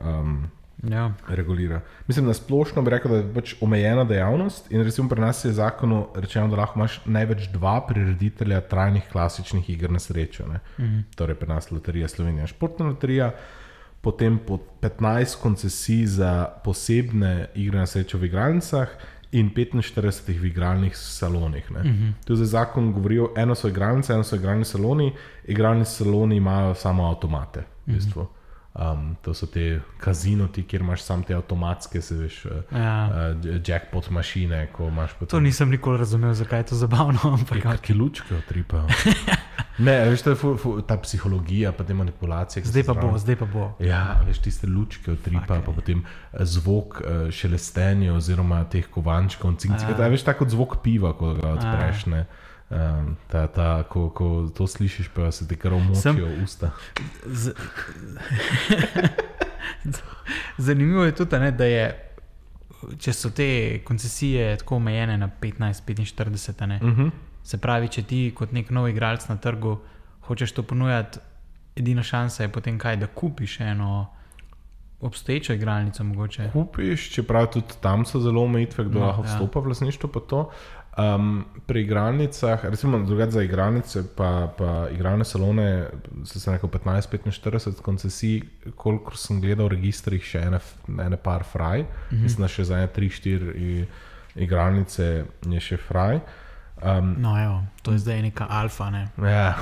[0.00, 0.46] um,
[0.82, 1.12] Ja.
[1.28, 1.80] regulira.
[2.06, 5.52] Mislim, na splošno bi rekel, da je pač omejena dejavnost in recimo pri nas je
[5.52, 10.46] zakonu rečeno, da lahko imaš največ dva prireditelja trajnih klasičnih iger na srečo.
[10.46, 10.84] Mm.
[10.84, 11.00] Mhm.
[11.16, 13.30] Torej, pri nas Loterija Slovenija, športna loterija,
[14.00, 18.88] potem po 15 koncesij za posebne igre na srečo v igralnicah.
[19.32, 21.70] In 45 v igralnih salonih.
[21.70, 22.12] Uh -huh.
[22.24, 25.12] Tu zdaj zakon govori, o- eno so igralnice, eno so igralni saloni.
[25.44, 27.60] Igralni saloni imajo samo avtomate.
[27.86, 28.26] V bistvu.
[28.74, 33.10] Um, to so te kazinoti, kjer imaš samo te avtomatske, se veš, uh, Ja.
[33.34, 34.68] uh, jackpot mašine.
[34.80, 37.18] imaš To potem- nisem nikoli razumel, zakaj je to zabavno.
[37.38, 38.86] Ampak, Kakšne lučke utripajo.
[39.78, 42.64] ne, veš, to je fu, fu, ta psihologija, pa te manipulacije.
[42.64, 43.72] zdaj pa bo, zdaj pa bo.
[43.78, 49.56] Ja, veš, tiste lučke utripa, Fuck, pa potem eh, zvok eh, šelestenja oziroma teh kovančkov,
[49.56, 49.94] cincika.
[49.98, 50.08] Ja.
[50.08, 52.06] Veš, tako kot zvok piva, ko ga odpreš.
[52.06, 52.26] Ne?
[52.72, 56.70] Um, ta, ta, ko, ko to slišiš, pa se ti kar omočijo usta.
[57.26, 57.52] Z...
[60.58, 61.84] Zanimivo je tudi, ne, da je,
[62.98, 63.48] če so te
[63.84, 67.10] koncesije tako omejene na 15-45, ne, Uh -huh.
[67.42, 69.78] se pravi, če ti kot nek nov igralec na trgu
[70.20, 71.18] hočeš to ponujati,
[71.76, 74.06] edina šansa je potem kaj, da kupiš eno
[75.00, 76.50] obstoječo igralnico, mogoče.
[76.52, 79.28] Kupiš, čeprav tudi tam so zelo omejitve, kdo No, lahko ja.
[79.34, 80.08] vstopa v lasništvo.
[80.10, 80.50] pa to.
[80.92, 85.86] Um, pri igralnicah, recimo drugače za igralnice, pa, pa igralne salone,
[86.24, 88.42] se sem rekel 15-45 koncesij,
[88.76, 90.60] kolikor sem gledal v registrih, še ene,
[91.00, 91.86] ene par fraj, mm.
[92.10, 92.22] -hmm.
[92.22, 93.86] mislim, da še za ene 3-4
[94.34, 96.20] igralnice je še fraj.
[96.82, 98.90] Um, No, evo, to je zdaj neka alfa.
[98.90, 99.08] Ne.
[99.16, 99.54] Ja.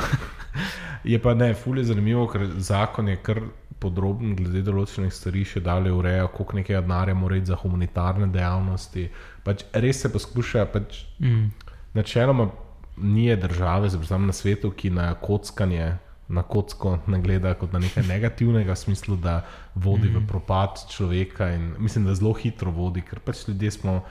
[1.04, 3.40] Je pa ne, ful je zanimivo, ker zakon je kar
[3.80, 9.08] podroben glede določenih stvari, še dalje ureja, koliko nekaj denarja mora iti za humanitarne dejavnosti.
[9.46, 11.50] Pač res se poskuša, pač Mm.
[11.94, 12.50] načeloma
[12.96, 15.98] ni države, predvsem na svetu, ki na kockanje.
[16.30, 19.40] Na kocko ne gleda kot na nekaj negativnega, v smislu, da
[19.74, 20.16] vodi mm.
[20.20, 21.48] v propad človeka.
[21.56, 24.04] In mislim, da zelo hitro vodi, ker pač ljudje smo,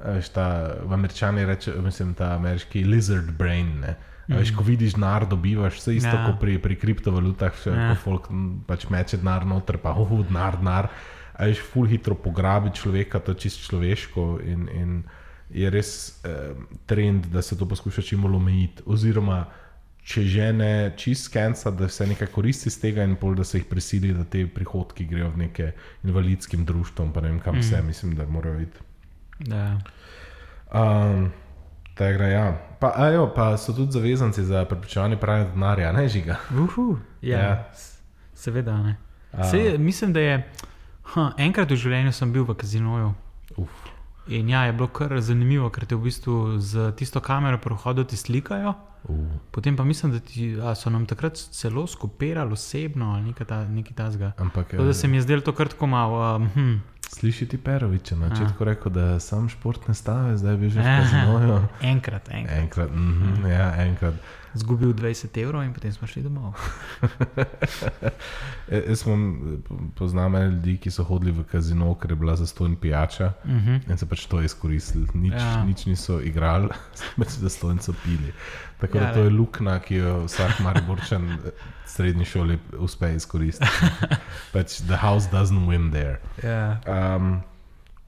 [0.00, 0.46] veš, ta,
[0.80, 3.80] v američani reče, mislim, ta ameriški lizard brain.
[3.82, 3.98] Ne?
[4.28, 4.36] Mm.
[4.36, 6.20] Veš, ko vidiš denar, dobivaš vse isto Ja.
[6.20, 6.26] ja.
[6.26, 7.76] kot pri, pri kriptovalutah, še, Ja.
[7.76, 7.94] ja.
[7.94, 8.28] ko folk
[8.68, 10.90] pač meče denar noter, pa oh, denar, denar.
[11.38, 14.40] Veš, ful hitro pograbi človeka, to je čisto človeško.
[14.44, 15.02] In, in
[15.50, 16.52] je res eh,
[16.86, 18.84] trend, da se to poskuša čim bolj omejiti.
[18.86, 19.46] Oziroma,
[20.04, 23.60] če že ne čist skenca, da se nekaj koristi iz tega, in pol, da se
[23.60, 25.72] jih prisili, da te prihodki grejo v neke
[26.04, 27.64] invalidskim društvom, pa ne vem kam mm.
[27.64, 28.86] vse, mislim, da morajo iti.
[29.48, 29.78] Da.
[30.68, 31.30] Um,
[31.98, 32.44] Tega, ja.
[32.78, 36.36] pa, a jo, pa so tudi zavezanci za preprečevanje pranja denarja, ne žiga.
[36.54, 37.68] Uhu, ja, Ja.
[38.34, 38.76] Seveda.
[38.82, 38.96] ne.
[39.32, 39.44] A.
[39.44, 40.36] Sej, mislim, da je
[41.02, 43.14] ha, enkrat v življenju sem bil v kazinoju.
[43.56, 43.70] Uf.
[44.28, 48.04] In ja, je bilo kar zanimivo, ker te v bistvu z tisto kamero pri vhodu
[48.04, 48.74] ti slikajo.
[49.04, 49.26] Uh.
[49.50, 53.96] Potem pa mislim, da ti, so nam takrat celo skopirali osebno ali nekaj, ta, nekaj
[53.96, 54.32] tasga.
[54.38, 56.36] Ampak Tako da se mi je zdelo to kar tako malo.
[56.36, 56.74] Um, hm.
[57.08, 61.62] sliši ti Perovič, na začetku rekel, da sam športne stave, zdaj bi že kazinoju.
[61.82, 62.58] Enkrat, enkrat.
[62.58, 64.14] Enkrat, mm -hmm, ja, enkrat.
[64.54, 66.54] Zgubil 20 evrov in potem smo šli domov.
[68.68, 69.62] E, jaz imam,
[69.96, 73.90] poznam ljudi, ki so hodili v kazino, ker je bila zastojna pijača Uh -huh.
[73.90, 75.06] in se pač to izkoristili.
[75.14, 75.38] Nič, Ja.
[75.38, 75.64] ja.
[75.64, 76.68] nič niso igrali,
[77.18, 78.32] pač zastojnico pili.
[78.78, 79.24] Tako Ja, da to ne.
[79.24, 81.52] je luknja, ki jo vsak mariborčan v
[81.86, 83.70] srednji šoli uspe izkoristiti.
[84.54, 86.18] pač the house doesn't win there.
[86.42, 86.78] ja.
[86.86, 87.40] Um,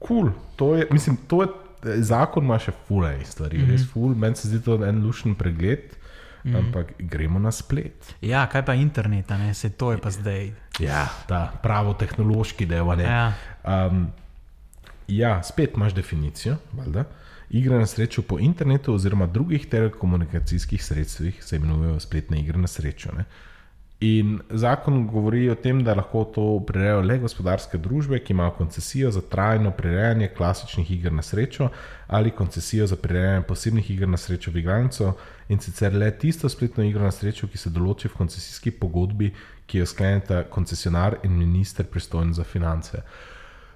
[0.07, 0.31] cool.
[0.55, 1.47] to je, mislim, to je,
[2.03, 3.71] zakon ima še fulej stvari, mm -hmm.
[3.71, 4.15] res ful.
[4.15, 5.97] Meni se zdi to en lušen pregled,
[6.43, 6.57] mm -hmm.
[6.57, 8.15] ampak gremo na splet.
[8.21, 10.51] ja, kaj pa internet, a ne se to je pa zdaj.
[10.79, 12.99] Ja, ta pravo tehnološki del.
[12.99, 13.33] Ja.
[13.63, 14.11] Um,
[15.07, 16.55] ja, spet imaš definicijo.
[16.73, 17.03] Valjda.
[17.51, 23.11] Igre na srečo po internetu oziroma drugih telekomunikacijskih sredstvih se imenujejo spletne igre na srečo.
[23.17, 23.25] Ne?
[24.01, 29.11] In zakon govori o tem, da lahko to prirejajo le gospodarske družbe, ki imajo koncesijo
[29.11, 31.67] za trajno prirejanje klasičnih iger na srečo
[32.07, 35.13] ali koncesijo za prirejanje posebnih iger na srečo v igralnico
[35.49, 39.29] in sicer le tisto spletno igro na srečo, ki se določi v koncesijski pogodbi,
[39.67, 43.03] ki jo skleneta koncesionar in minister pristojen za finance.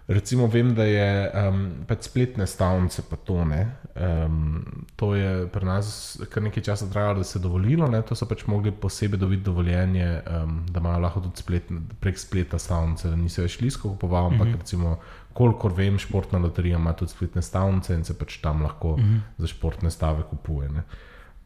[0.07, 3.75] Recimo, vem, da je um, spletne stavnice, pa to ne.
[3.95, 8.01] Um, to je pri nas kar nekaj časa trajalo, da se je dovolilo, ne?
[8.05, 12.59] to so pač mogli posebej dobiti dovoljenje, um, da imajo lahko tudi spletne, prek spleta
[12.61, 14.59] stavnice, da niso več lisko kupovali, ampak mm -hmm.
[14.59, 14.99] recimo
[15.33, 19.19] kolikor vem, športna loterija ima tudi spletne stavnice in se pač tam lahko uh -huh.
[19.37, 20.69] za športne stave kupuje.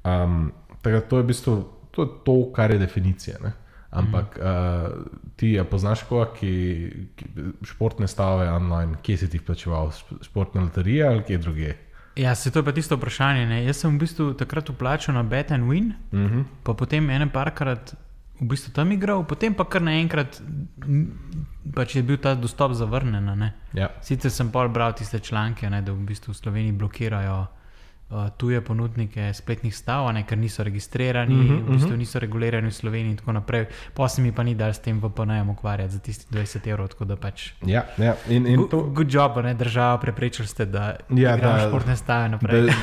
[0.03, 3.37] Um, tako to je v bistvu to, je to kar je definicija.
[3.43, 3.51] Ne?
[3.91, 4.89] Ampak -huh.
[4.89, 7.25] uh, ti ja poznaš koga, ki, ki
[7.65, 11.75] športne stave online, kje si ti plačeval, športna loterija ali kje druge?
[12.15, 13.45] Ja, se to je pa tisto vprašanje.
[13.45, 13.63] Ne?
[13.65, 16.43] Jaz sem v bistvu takrat uplačal na Bet and Win, uh -huh.
[16.63, 17.95] pa potem ene parkrat
[18.41, 20.41] v bistvu tam igral, potem pa kar naenkrat
[21.75, 23.51] pač je bil ta dostop zavrnjen.
[23.73, 23.89] Ja.
[24.01, 27.47] Sicer sem pa bral tiste članke, ne, da v bistvu v Sloveniji blokirajo
[28.37, 32.73] tuje ponudnike spletnih stav, ne, ker niso registrirani, mm -hmm, v bistvu niso regulirani v
[32.73, 33.65] Sloveniji in tako naprej.
[33.93, 36.87] Posem mi pa ni dal s tem VPN-jem ukvarjati za tisti 20 evrov.
[37.21, 38.15] Pač ja, ja.
[38.29, 38.81] In, in to...
[38.81, 42.61] Good job, ne, država, preprečili ste, da ja, da športne stave naprej.
[42.61, 42.73] Da,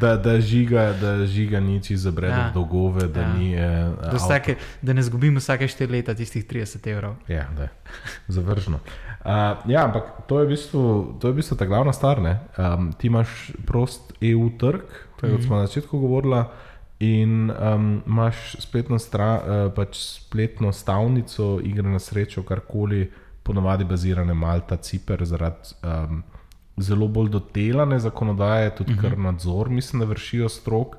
[0.02, 2.50] da, da, žiga, da žiga niči za brede ja.
[2.54, 3.32] dolgove, da, ja.
[3.32, 7.14] ni, eh, da, vsake, da ne zgubimo vsake 4 leta tistih 30 evrov.
[7.28, 7.70] Ja, da je
[8.28, 8.78] zavržno.
[9.24, 9.30] Uh,
[9.70, 12.20] ja, ampak to je v bistvu, to je v bistvu ta glavna stvar.
[12.20, 14.80] Um, ti imaš prost EU trg,
[15.20, 15.46] tako kot -hmm.
[15.46, 16.44] smo na začetku govorili,
[17.00, 23.10] in um, imaš spletno, stra, uh, pač spletno stavnico, igre na srečo, karkoli,
[23.42, 26.22] ponovadi bazirane Malta, Ciper, zaradi um,
[26.76, 29.00] zelo bolj dodelane zakonodaje, tudi mm -hmm.
[29.00, 30.96] kar nadzor, mislim, da vršijo strok.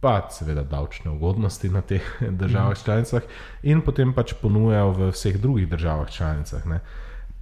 [0.00, 2.02] Pa seveda davčne ugodnosti na teh
[2.40, 2.84] državah mm.
[2.84, 3.22] članicah,
[3.62, 6.66] in potem pač ponujajo v vseh drugih državah članicah.
[6.66, 6.80] Ne.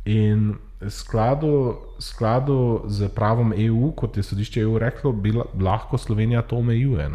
[0.04, 0.54] In
[0.90, 7.08] skladu, skladu z pravom EU, kot je sodišče EU reklo, bi lahko Slovenija to omejuje.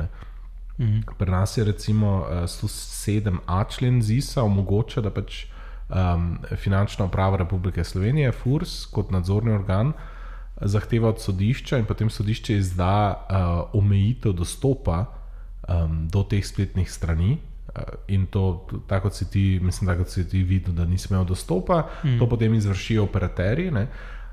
[0.80, 1.00] Mhm.
[1.18, 5.46] Pri nas je recimo 107a eh, člen ZISA omogoča, da pač
[5.90, 9.94] um, finančna uprava Republike Slovenije, FURS, kot nadzorni organ,
[10.62, 17.38] zahteva od sodišča in potem sodišče izda uh, omejitev dostopa um, do teh spletnih strani.
[17.76, 21.08] Eh, in to, tako kot si ti, mislim, tako kot si ti videl, da nisi
[21.12, 22.20] imel dostopa, mm.
[22.20, 23.72] to potem izvršijo operaterji.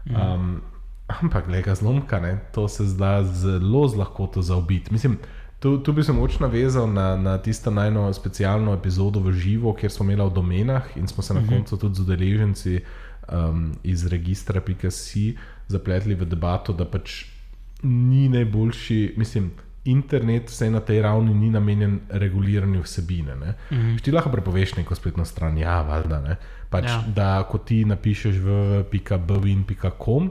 [0.06, 0.60] Um,
[1.06, 2.38] ampak, le ga zlomka, ne?
[2.54, 4.92] to se zda zelo lahko to zaobiti.
[4.92, 5.18] Mislim,
[5.58, 9.92] tu, tu bi se moč navezal na, na tisto najno specialno epizodo v živo, kjer
[9.92, 11.56] smo imeli v domenah in smo se na mm -hmm.
[11.56, 12.80] koncu tudi z udeleženci
[13.32, 15.16] um, iz registra PKC
[15.68, 17.24] zapletli v debato, da pač
[17.82, 19.50] ni najboljši, mislim
[19.86, 23.34] internet vse na tej ravni ni namenjen reguliranju vsebine.
[23.34, 24.02] Mm -hmm.
[24.02, 26.36] Ti lahko prepoveš neko spletno stran, ja, valjda.
[26.70, 27.02] Pač, ja.
[27.14, 30.30] Da, ko ti napišeš v pika.bvin.com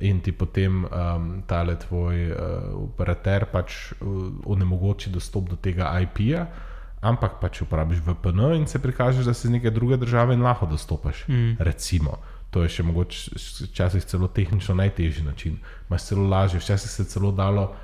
[0.00, 2.36] in ti potem um, tale tvoj uh,
[2.84, 6.46] operater pač uh, onemogoči dostop do tega IP-ja.
[7.00, 10.66] Ampak pač uporabiš VPN in se prikažeš, da si iz neke druge države in lahko
[10.66, 11.24] dostopaš.
[11.28, 11.56] Mm.
[11.58, 12.18] Recimo,
[12.50, 13.36] to je še mogoče,
[13.70, 17.74] včasih celo tehnično najtežji način, imaš celo lažje, včasih se je celo dalo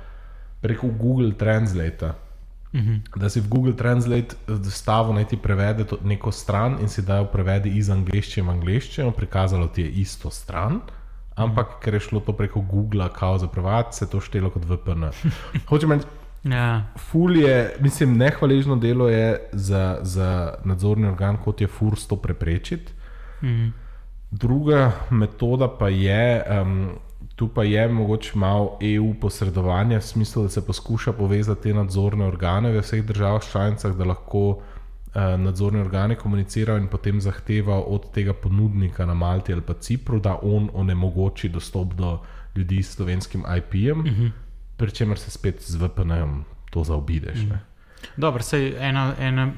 [0.63, 2.05] preko Google Translate.
[2.05, 2.89] Uh mhm.
[2.89, 3.19] -huh.
[3.19, 4.35] Da si v Google Translate
[4.71, 9.11] stavil, naj ti prevede neko stran in si da jo prevede iz angleščine v angleščino,
[9.11, 10.79] prikazalo ti je isto stran,
[11.35, 11.83] ampak uh -huh.
[11.83, 15.03] ker je šlo to preko Google, kao za prevod, se to štelo kot VPN.
[15.69, 16.05] Hočem reči,
[16.43, 16.83] ja.
[16.97, 22.93] ful je, mislim, nehvaležno delo je za, za nadzorni organ, kot je FURS to preprečiti.
[23.41, 23.49] Mhm.
[23.49, 23.71] -huh.
[24.31, 26.43] Druga metoda pa je.
[26.61, 26.89] Um,
[27.35, 32.25] Tu pa je mogoče malo EU posredovanja, v smislu, da se poskuša povezati te nadzorne
[32.25, 34.59] organe v vseh državah članicah, da lahko
[35.15, 40.19] eh, nadzorni organi komunicirajo in potem zahteva od tega ponudnika na Malti ali pa Cipru,
[40.19, 42.19] da on onemogoči dostop do
[42.55, 44.23] ljudi s slovenskim IP-jem, uh mhm.
[44.23, 44.31] -huh.
[44.77, 47.39] pri čemer se spet z VPN-jem to zaobideš.
[47.39, 47.51] Uh mhm.
[47.51, 47.57] -huh.
[48.17, 49.13] Dobro, sej ena.
[49.19, 49.51] ena...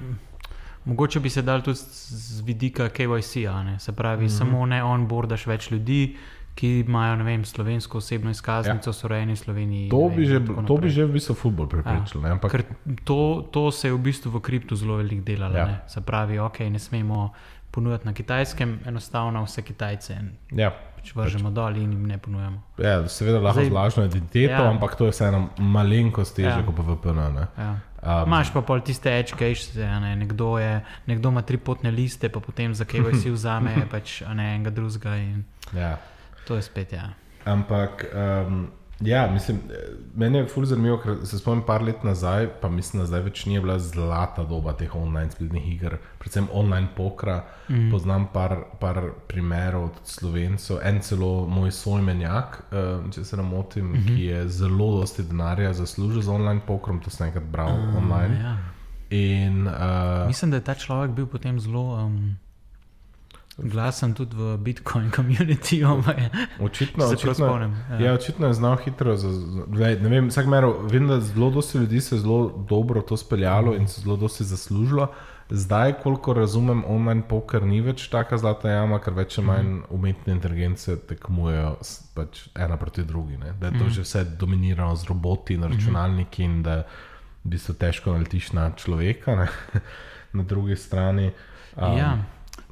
[0.86, 4.38] Mogoče bi se dal tudi z vidika KYC-a, se pravi, mm -hmm.
[4.38, 6.18] samo ne on-boardaš več ljudi,
[6.56, 8.94] ki imajo vem, slovensko osebno izkaznico, ja.
[8.94, 9.90] so rejeni v Sloveniji.
[9.92, 12.24] To, bi že, to bi že v bistvu futbol preprečil.
[12.24, 12.40] Ja.
[12.40, 12.64] Ampak...
[13.04, 15.58] To, to se je v bistvu v kriptu zelo veliko delalo.
[15.58, 15.84] Ja.
[15.92, 17.34] Se pravi, ok, ne smemo
[17.76, 20.16] ponuditi na kitajskem, enostavno vse Kitajce.
[20.56, 20.72] Ja.
[21.04, 21.58] Če pač vržemo pač.
[21.60, 22.62] dol in jim ne ponujemo.
[22.80, 24.70] Ja, seveda lahko z lažno identiteto, ja.
[24.72, 26.64] ampak to je vseeno malenkost teže ja.
[26.64, 27.44] kot pa VPN.
[27.60, 27.70] Ja.
[28.06, 30.16] Um, Máš pa pol tiste edge cache, ne?
[30.16, 34.72] nekdo, je, nekdo ima tri potne liste, pa potem za KVC vzame pač, ne, enega
[34.72, 35.18] drugega.
[35.20, 35.44] In...
[35.76, 35.98] Ja.
[36.46, 37.10] To je spet, ja.
[37.46, 38.68] Ampak, um,
[39.00, 39.60] ja, mislim,
[40.16, 43.46] meni je fully zanimivo, ker se spomnim par let nazaj, pa mislim, da zdaj več
[43.46, 47.44] ni bila zlata doba teh online spletnih iger, predvsem online pokra.
[47.70, 47.90] Mm.
[47.92, 53.92] Poznam par, par primerov od slovencev, en celo moj sojmenjak, um, če se ne motim,
[53.92, 54.16] mm -hmm.
[54.16, 58.40] ki je zelo dosti denarja zaslužil z online pokrom, to sem enkrat bral uh, online.
[58.40, 58.58] Ja.
[59.10, 62.06] In, uh, mislim, da je ta človek bil potem zelo.
[62.06, 62.38] Um
[63.58, 65.80] Glasen tudi v Bitcoin community.
[66.60, 68.00] Očitno, Se očitno, spomnim, ja.
[68.00, 69.16] ja, očitno je znal hitro.
[69.16, 69.64] Za, za,
[70.02, 73.76] ne vem, vsak mero, vem, da zelo dosti ljudi se je zelo dobro to speljalo
[73.76, 75.08] in se zelo dosti zaslužilo.
[75.50, 80.34] Zdaj, koliko razumem, online poker ni več taka zlata jama, ker več ali manj umetne
[80.34, 81.76] inteligence tekmujejo
[82.16, 83.38] pač ena proti drugi.
[83.38, 83.54] Ne?
[83.62, 86.82] Da je to že vse dominirano z roboti in računalniki in da
[87.46, 89.48] v bistvu težko naletiš na človeka ne?
[90.38, 91.32] na drugi strani.
[91.78, 92.18] Um, Ja.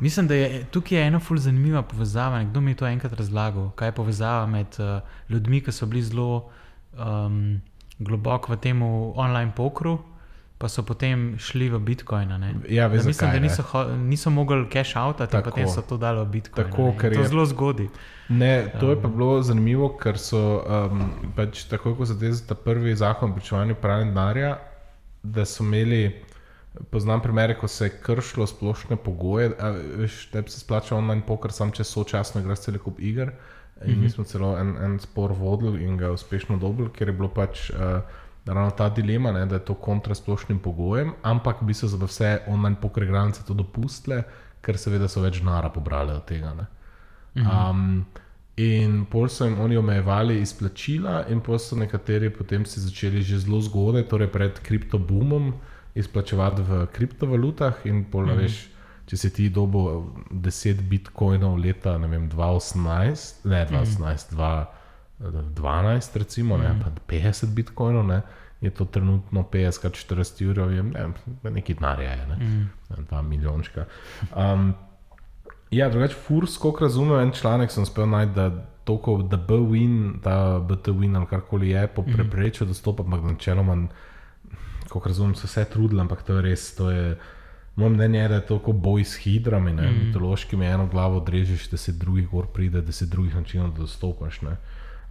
[0.03, 2.39] Mislim, da je tukaj ena ful zanimiva povezava.
[2.39, 6.03] Nekdo mi je to enkrat razlagal, kaj je povezava med uh, ljudmi, ki so bili
[6.03, 6.49] zelo
[6.93, 7.61] um,
[7.99, 8.81] globoko v tem
[9.15, 9.97] online pokru,
[10.57, 12.27] pa so potem šli v Bitcoin.
[12.35, 12.53] ne.
[12.69, 13.47] Ja, veš, mislim, zakaj, da ne?
[13.47, 16.67] niso, ho- niso mogli cash out, in potem so to dali v Bitcoin.
[16.67, 16.97] Tako, ne.
[16.97, 17.89] Ker to je- zelo zgodi.
[18.29, 21.01] Ne, to je pa bilo zanimivo, ker so um,
[21.35, 24.57] pač takoj, ko so te ta prvi zakon o pričevanju pranja denarja,
[25.23, 26.03] da so imeli,
[26.91, 29.51] poznam primere, ko se je kršilo splošne pogoje,
[29.97, 33.33] veš, tebi se splača online poker, sam če sočasno igraš cel kup iger.
[33.86, 37.27] In mi smo celo en, en spor vodili in ga uspešno dobili, ker je bilo
[37.27, 37.99] pač uh,
[38.45, 42.38] ravno ta dilema, ne, da je to kontra splošnim pogojem, ampak bi se za vse
[42.47, 44.23] online poker igralnice to dopustile,
[44.62, 46.53] ker seveda so več denara pobrali od tega.
[46.53, 46.67] Ne.
[47.43, 48.05] Um,
[48.55, 53.41] in pol so jim oni omejevali izplačila, in pol so nekateri potem si začeli že
[53.43, 55.53] zelo zgodaj, torej pred kriptoboomom,
[55.95, 57.86] izplačevati v kriptovalutah.
[57.86, 58.41] In pol, mm -hmm.
[58.41, 58.69] veš,
[59.06, 64.65] če si ti dobo 10 bitcoinov leta, vem, 2018, ne 2018, mm -hmm.
[65.19, 68.08] 2012, recimo, ne, pa 50 bitcoinov.
[68.08, 68.21] Ne,
[68.62, 71.12] Je to trenutno 50, kar 40 ur, je ne,
[71.43, 72.69] nekaj denarja, je, ne, mm.
[73.10, 73.86] 2 milijončka.
[74.36, 74.73] Um,
[75.73, 78.49] Ja, drugače, furs, koliko razumem, en članek sem spel najti, da
[78.84, 83.88] toliko, da B-Win, ta BT-Win ali karkoli je, po preprečju dostop, ampak načeloma,
[84.93, 87.15] koliko razumem, so vse trudili, ampak to je res, to je,
[87.75, 90.06] moje mnenje je, da je to kot boj s hidrami, ne, mm.
[90.06, 94.58] mitološkimi eno glavo odrežeš, da se drugih gor pride, da se drugih načinov dostopaš, ne.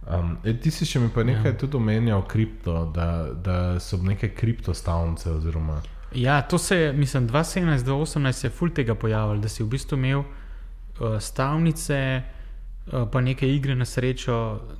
[0.03, 1.57] Um, e, ti si še mi pa nekaj ja.
[1.57, 5.81] tudi omenjal kripto, da, da so neke kriptostavnice oziroma...
[6.15, 9.97] Ja, to se je, mislim, 2017-2018 se je ful tega pojavilo, da si v bistvu
[9.97, 14.35] imel uh, stavnice, uh, pa neke igre na srečo,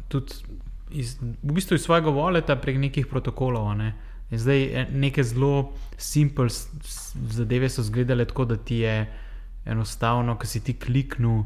[0.08, 0.60] tudi
[0.94, 3.72] iz, v bistvu iz svojega voleta prek nekih protokolov.
[3.80, 3.94] Ne.
[4.34, 6.50] In Zdaj eh, neke zelo simple
[7.30, 8.96] zadeve so izgledale tako, da ti je
[9.66, 11.44] enostavno, ko si ti kliknil,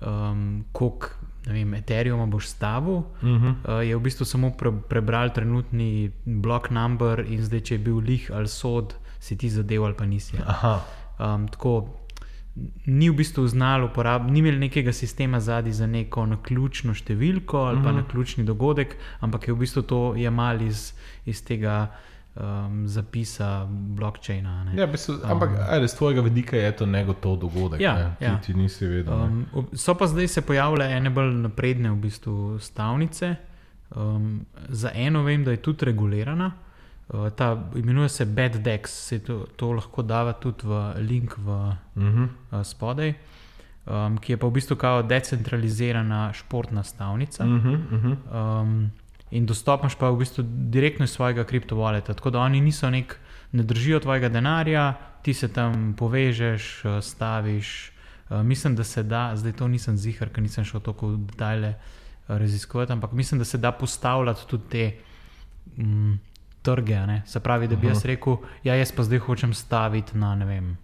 [0.00, 0.42] um,
[0.72, 1.06] koliko
[1.46, 2.92] vem, Ethereuma boš stavil.
[2.94, 3.54] Uh -huh.
[3.68, 7.98] Uh, je v bistvu samo pre, prebral trenutni blok number in zdaj, če je bil
[7.98, 10.36] lih ali sod, si ti zadev ali pa nisi.
[10.36, 10.80] ja.
[11.18, 11.88] Um, tako
[12.86, 17.82] ni v bistvu znal uporabljati, ni imel nekega sistema zadaj za neko naključno številko ali
[17.82, 17.96] pa Mhm.
[17.96, 20.92] naključni dogodek, ampak je v bistvu to jemal iz,
[21.26, 21.90] iz tega
[22.34, 24.64] um, zapisa blockchaina.
[24.64, 24.80] ne.
[24.80, 27.80] Ja, v bistvu, ampak ajde, z tvojega vidika je to negotov dogodek.
[27.80, 28.16] Ja, ne?
[28.18, 28.38] Ti, ja.
[28.46, 29.14] ti nisi vedel.
[29.14, 33.36] Um, Um, so pa zdaj se pojavile ene bolj napredne v bistvu stavnice.
[33.96, 36.52] Um, za eno vem, da je tudi regulirana.
[37.08, 41.48] Uh, ta imenuje se Bad Dex, se to, to lahko dava tudi v link v
[41.48, 42.28] uh -huh.
[42.50, 43.14] uh, spodaj,
[43.86, 47.44] um, ki je pa v bistvu kao decentralizirana športna stavnica.
[47.44, 48.60] Uh -huh, uh -huh.
[48.62, 48.90] Um,
[49.32, 52.14] in dostopaš pa v bistvu direktno iz svojega kriptovaleta.
[52.14, 53.16] Tako da oni niso nek,
[53.52, 54.92] ne držijo tvojega denarja,
[55.22, 57.92] ti se tam povežeš, eh, staviš.
[58.30, 61.68] Uh, mislim, da se da, zdaj to nisem zihar, ker nisem šel tako v detajle
[61.68, 61.78] eh,
[62.28, 64.92] raziskovati, ampak mislim, da se da postavljati tudi te.
[65.76, 66.20] Mm,
[66.62, 67.22] Trge, ne?
[67.26, 70.76] se pravi, da bi jaz rekel, ja, jaz pa zdaj hočem staviti na vem,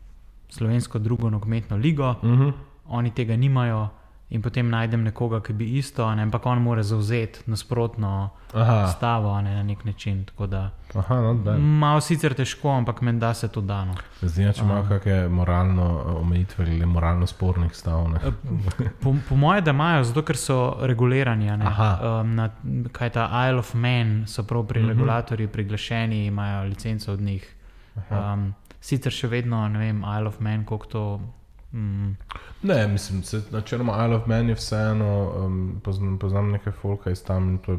[0.50, 2.52] slovensko drugo nogometno ligo, Uh -huh.
[2.86, 3.88] oni tega nimajo,
[4.30, 9.30] in potem najdem nekoga, ki bi isto, ne, ampak on mora zauzeti nasprotno Aha, stavo
[9.32, 10.26] a ne, na nek način.
[10.48, 13.94] Da aha no, malo sicer težko, ampak menda se to dano.
[14.22, 18.08] Zdaj, ja, če imajo kakšne moralno eh, omejitve ali moralno spornih stav.
[18.10, 18.18] Ne?
[19.02, 21.50] Po, po mojem, da imajo, zato ker so regulirani.
[21.50, 22.20] Aha.
[22.20, 22.50] Um, na,
[22.92, 24.88] kaj ta Isle of Man so prav pri Mhm.
[24.88, 27.54] regulatorji priglašeni, imajo licenco od njih.
[28.10, 31.20] Um, sicer še vedno ne vem, Isle of Man, koliko to.
[31.72, 32.16] Mm,
[32.62, 37.24] Ne, mislim, se, načeloma Isle of Man je vseeno, um, poznam, poznam nekaj folka iz
[37.24, 37.48] tam.
[37.50, 37.78] in to Je,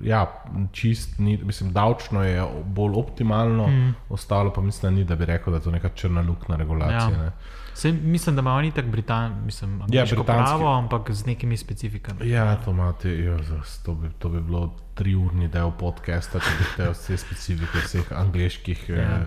[0.00, 3.94] ja, čist, ni, mislim, davčno je bolj optimalno, mm.
[4.08, 7.18] ostalo pa mislim, da ni, da bi rekel, da je to neka črna luknja regulacije.
[7.18, 7.24] Ja.
[7.24, 7.32] Ja.
[7.74, 12.30] Sej, mislim, da imajo oni tako Britan, mislim, ja, pravo, ampak z nekimi specifikami.
[12.30, 16.90] Ja, to imate, Jozef, to, bi, to bi bilo triurni del podcasta, če bi te
[16.90, 18.96] vse specifike vseh angliških ja.
[18.96, 19.26] eh,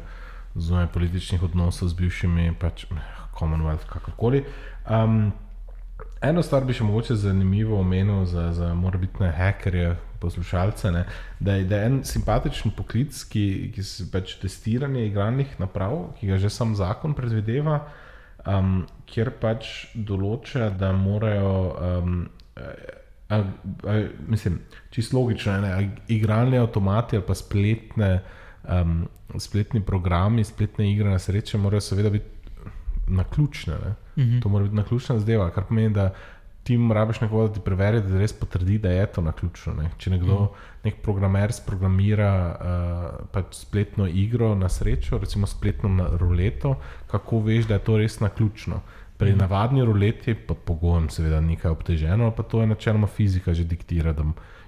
[0.56, 4.44] zunaj političnih odnosov z bivšimi, pač eh, Commonwealth, kakorkoli.
[4.90, 5.32] Um,
[6.24, 11.04] eno stvar bi še mogoče zanimivo omenil za, za morbitne hekerje, poslušalce, ne,
[11.40, 16.32] da, je, da je en simpatičen poklic, ki, ki se pač testiranje igralnih naprav, ki
[16.32, 17.82] ga že sam zakon predvideva.
[18.50, 21.54] um, kjer pač določa, da morajo.
[21.80, 22.16] Um,
[23.34, 23.98] a, a,
[24.30, 24.60] mislim,
[24.94, 28.12] čisto logično, ne, a igralni avtomati ali pa spletne,
[28.70, 29.04] um,
[29.42, 32.43] spletni programi, spletne igre na srečo morajo seveda biti
[33.08, 33.74] naključne.
[34.16, 34.41] Mm -hmm.
[34.41, 36.14] To mora biti naključna zadeva, kar pomeni, da
[36.64, 39.74] ti moraš nekoga, da ti preveri, da res potrdi, da je to naključno.
[39.74, 39.89] Ne.
[39.97, 40.84] Če nekdo, mm -hmm.
[40.84, 46.76] nek programer, programira uh, pač spletno igro na srečo, recimo spletno na ruleto,
[47.08, 48.82] kako veš, da je to res naključno.
[49.18, 49.39] Pri mm -hmm.
[49.39, 54.24] navadni ruleti, pod pogojem, seveda, nekaj obteženo, pa to je načeloma fizika že diktira, da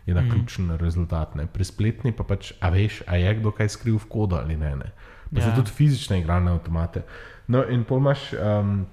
[0.05, 0.77] je na ključen mm -hmm.
[0.77, 1.35] rezultat.
[1.35, 1.45] Ne.
[1.45, 4.75] Pri spletni pa pač, a veš, a je kdo kaj skril v kodu ali ne.
[4.75, 4.91] ne.
[5.33, 5.49] Pa ja.
[5.49, 7.01] so tudi fizične igralne avtomate.
[7.47, 8.85] No, in pomaž, um,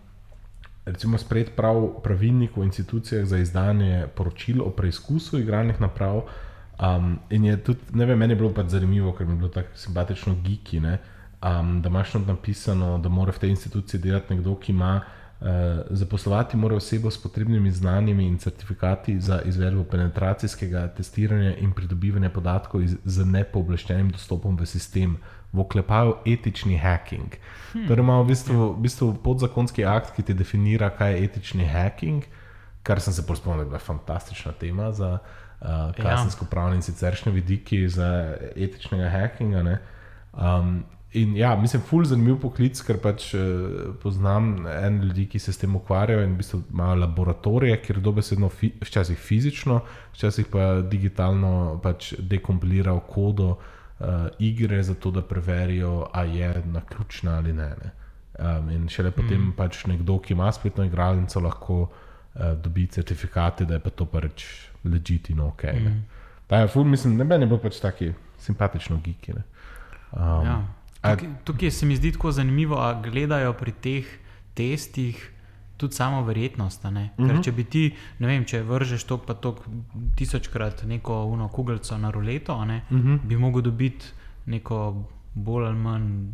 [0.85, 6.25] recimo, spred prav pravilnik v institucijah za izdanje poročil o preizkusu igralnih naprav.
[6.83, 9.49] Um, in je tudi, ne vem, meni je bilo pač zanimivo, ker mi je bilo
[9.49, 10.99] tako simpatično giki, ne,
[11.41, 15.01] um, da imaš napisano, da mora v tej instituciji delati nekdo, ki ima.
[15.01, 15.19] Uh,
[15.91, 22.83] zaposlovati mora osebo s potrebnimi znanji in certifikati za izvedbo penetracijskega testiranja in pridobivanja podatkov
[22.83, 25.17] iz, z nepooblaščenim dostopom v sistem,
[25.53, 27.37] v oklepaju etični hacking.
[27.73, 27.87] Hmm.
[27.89, 32.25] Torej, imamo v bistvu, v bistvu podzakonski akt, ki ti definira, kaj je etični hacking,
[32.83, 38.37] kar sem se spomnil, da je fantastična tema za uh, kazensko-pravne in siceršne vidiki za
[38.57, 39.79] etičnega hackinga.
[40.33, 40.83] Um,
[41.13, 43.41] In ja, mislim, ful zanimiv poklic, ker pač eh,
[44.01, 48.49] poznam en ljudi, ki se s tem ukvarjajo in v bistvu imajo laboratorije, kjer dobesedno,
[48.49, 49.83] fi, včasih fizično,
[50.15, 53.67] včasih pa digitalno pač dekompilirajo kodo uh,
[54.39, 57.69] igre, zato da preverijo, ali je na ključna ali ne.
[57.85, 57.91] ne.
[58.39, 59.53] Um, in šele potem mm.
[59.57, 61.91] pač nekdo, ki ima spletno igralnico, lahko uh,
[62.63, 64.47] dobi certifikate, da je pa to pač
[64.85, 65.65] legitimno ok.
[65.65, 65.99] Mm.
[66.47, 69.35] Ta je ful, mislim, ne meni bilo pač taki simpatično giki.
[69.37, 70.57] Um, ja.
[71.03, 74.11] Tukaj, tukaj se mi zdi tako zanimivo, da gledajo pri teh
[74.55, 75.19] testih
[75.83, 76.85] tudi samo verjetnost.
[76.85, 77.09] Ne?
[77.17, 77.45] Ker uh -huh.
[77.45, 77.83] če bi ti,
[78.19, 79.57] ne vem, če vržeš to pa to
[80.17, 83.19] tisočkrat neko uno kugelco na ruleto, ne, uh -huh.
[83.23, 84.07] bi mogel dobiti
[84.47, 85.05] neko
[85.35, 86.33] bolj ali manj.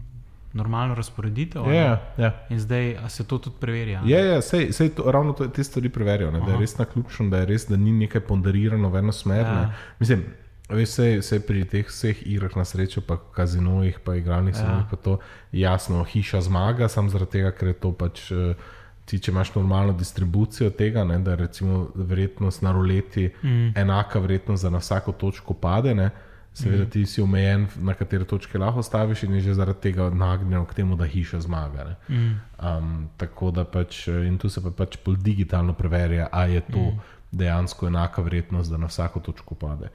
[0.52, 1.66] Normalno razporeditev.
[1.66, 2.30] Ja, ja, ja.
[2.48, 4.02] In zdaj se to tudi preverja.
[4.06, 7.28] Ja, ja, sej, sej to, ravno to, te stvari preverijo, da je res na ključno,
[7.28, 9.44] da je res, da ni nekaj ponderirano v eno smer.
[9.46, 9.72] Ja.
[9.98, 10.24] Mislim,
[10.68, 14.60] Vse, vse pri teh vseh igrah na srečo, pa kazinojih, pa igralnih ja.
[14.60, 15.18] snovih, pa to
[15.52, 18.28] jasno, hiša zmaga, samo zaradi tega, ker je to pač.
[18.32, 18.76] Eh,
[19.08, 23.72] ti, če imaš normalno distribucijo tega, ne, da je recimo verjetnost na roleti mm.
[23.80, 26.10] enaka verjetnost, da na vsako točko pade, ne,
[26.52, 26.90] seveda mm.
[26.90, 30.74] ti si omejen, na katere točke lahko staviš in je že zaradi tega nagnjen k
[30.80, 31.94] temu, da hiša zmaga.
[32.08, 32.40] Mm.
[32.58, 36.84] Um, tako da pač, in tu se pa pač bolj digitalno preverja, ali je to
[36.90, 37.00] mm.
[37.32, 39.88] dejansko enaka verjetnost, da na vsako točko pade.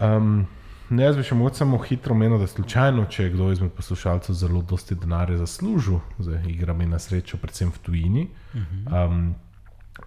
[0.00, 0.46] Um,
[0.90, 4.34] ne, jaz bi še mogoče samo hitro menil, da slučajno, če je kdo izmed poslušalcev
[4.34, 9.34] zelo dosti denarja zaslužil z igrami na srečo, predvsem v tujini, um,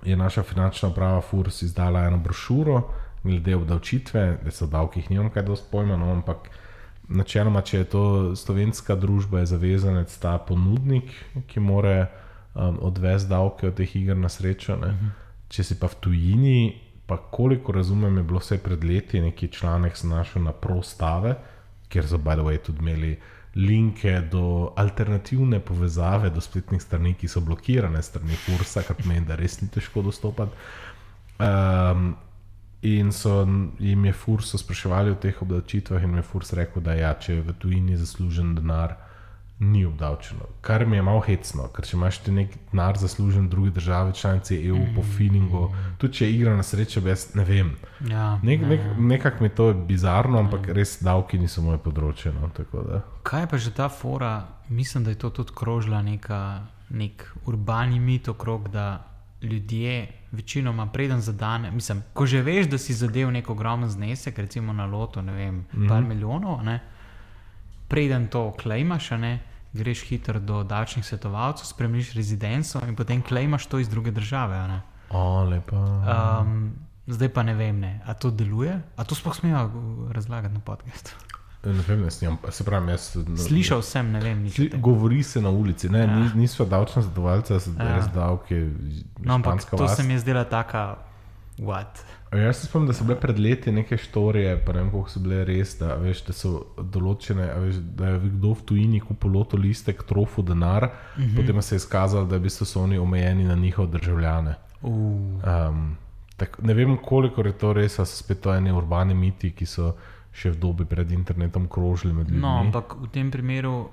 [0.04, 2.82] je naša finančna uprava FURS izdala eno brošuro
[3.24, 6.50] glede obdavčitve, da se o davkih nimam kaj dosti pojma, no, ampak
[7.08, 8.04] načeloma, če je to
[8.36, 11.12] slovenska družba, je zavezanec ta ponudnik,
[11.48, 11.96] ki more
[12.54, 14.76] um, odvesti davke od teh iger na srečo.
[14.76, 15.10] Uh -huh.
[15.50, 19.98] Če si pa v tujini, pa koliko razumem, je bilo vse pred leti neki članek
[19.98, 21.36] znašel na prostave,
[21.90, 23.20] kjer so, by the way, tudi imeli
[23.56, 29.36] linke do alternativne povezave do spletnih strani, ki so blokirane strani kursa, kar pomeni, da
[29.36, 30.52] res ni težko dostopati.
[31.40, 32.16] Um,
[32.82, 33.44] in so
[33.80, 37.42] jim je Furs spraševali o teh obdavčitvah, in je Furs rekel, da ja, če je
[37.42, 38.98] v tujini zaslužen denar,
[39.72, 40.46] ni obdavčeno.
[40.62, 44.58] Kar mi je malo hecno, ker če imaš nek denar zaslužen v drugi državi, članici
[44.68, 44.96] EU, mm.
[44.96, 45.64] po feelingu,
[45.98, 47.74] tudi če je igra na srečo, jaz ne vem.
[48.10, 50.78] Ja, nek, nek, Nekako mi to je bizarno, ampak ja.
[50.80, 52.34] res davki niso moje področje.
[52.36, 52.52] No,
[53.24, 54.34] Kaj pa že ta fora,
[54.70, 56.40] mislim, da je to tudi krožila neka,
[56.90, 59.06] nek urbani mit okrog, da
[59.44, 64.74] ljudje večinoma preden zadane, mislim, ko že veš, da si zadev nek ogromen znesek, recimo
[64.74, 65.88] na loto, ne vem, mm.
[65.88, 66.64] par milijonov.
[66.64, 66.80] Ne,
[67.88, 69.40] preden to klejmaš, ne,
[69.74, 74.82] greš hitro do davčnih svetovalcev, spremljiš rezidenco in potem klejmaš to iz druge države.
[75.10, 76.72] O, um,
[77.08, 78.00] zdaj pa ne vem, ne.
[78.06, 79.70] a to deluje, a to sploh smejo
[80.12, 81.12] razlagati na podkastu.
[81.64, 83.18] Ne vem, ne snimam, se pravi, jaz.
[83.48, 84.60] Slišal sem, ne vem, nič.
[84.76, 86.32] Govori se na ulici, ne, ja.
[86.36, 87.96] niso davčna svetovalca, so ja.
[87.96, 88.68] res davke.
[89.24, 89.96] No, ampak to vas.
[89.96, 90.98] se mi je zdela taka,
[91.58, 92.04] what?
[92.34, 95.20] Jaz se spomnim, da so bile pred leti neke štorije, pa ne vem, kako so
[95.22, 99.58] bile res, da, veš, da so določene, veš, da je kdo v tujini kupil loto
[99.58, 101.30] listek, trofu denar, uh mhm.
[101.30, 101.36] -huh.
[101.36, 104.56] potem se je izkazalo, da so oni omejeni na njihove državljane.
[104.82, 104.92] Uh.
[104.92, 105.98] Um,
[106.38, 109.96] tak, ne vem, koliko je to res, so spet to eni urbani miti, ki so
[110.32, 112.42] še v dobi pred internetom krožili med ljudmi.
[112.42, 113.90] No, ampak v tem primeru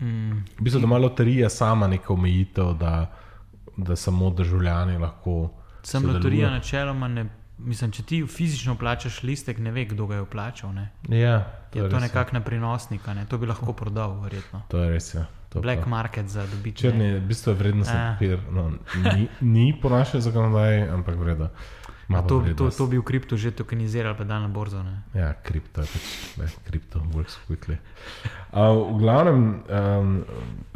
[0.00, 3.14] Mm, V bistvu, da ima loterija sama neko omejitev, da,
[3.76, 5.50] da samo državljani lahko.
[5.82, 6.18] sem sodelujejo.
[6.18, 7.26] loterija načeloma ne.
[7.58, 10.72] Mislim, če ti fizično plačaš listek, ne ve, kdo ga je vplačal.
[10.72, 10.88] Ne?
[11.08, 12.00] Ja, Je to res, ja.
[12.00, 13.26] nekako na prinosnika, ne?
[13.26, 14.62] to bi lahko prodal, verjetno.
[14.68, 15.14] To je res.
[15.14, 15.26] Ja.
[15.48, 16.90] To Black pa- market za dobiček.
[16.90, 18.12] Črni, v bistvu je vrednostni Ja.
[18.12, 18.38] papir.
[18.50, 18.72] No,
[19.14, 24.12] ni, ni po naši zakonodaji, ampak pa To, to, to bi v kriptu že tokenizirali,
[24.12, 24.82] pa dal na borzo.
[24.82, 25.02] Ne?
[25.14, 26.04] Ja, kripto je pač,
[26.36, 27.78] ne, kripto works quickly.
[28.52, 30.24] Uh, v glavnem, um,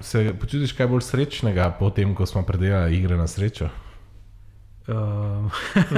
[0.01, 3.69] se počutiš kaj bolj srečnega po tem, ko smo predelali igre na srečo?
[4.89, 5.51] Um,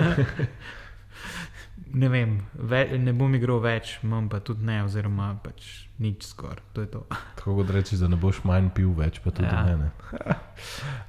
[1.95, 6.63] ne vem, ve, ne bom igral več, manj pa tudi ne, oziroma pač nič skoraj.
[6.75, 7.03] To to.
[7.39, 9.63] Tako kot rečeš, da ne boš manj pil več, pa tudi Ja.
[9.67, 9.77] ne.
[9.77, 9.91] ne.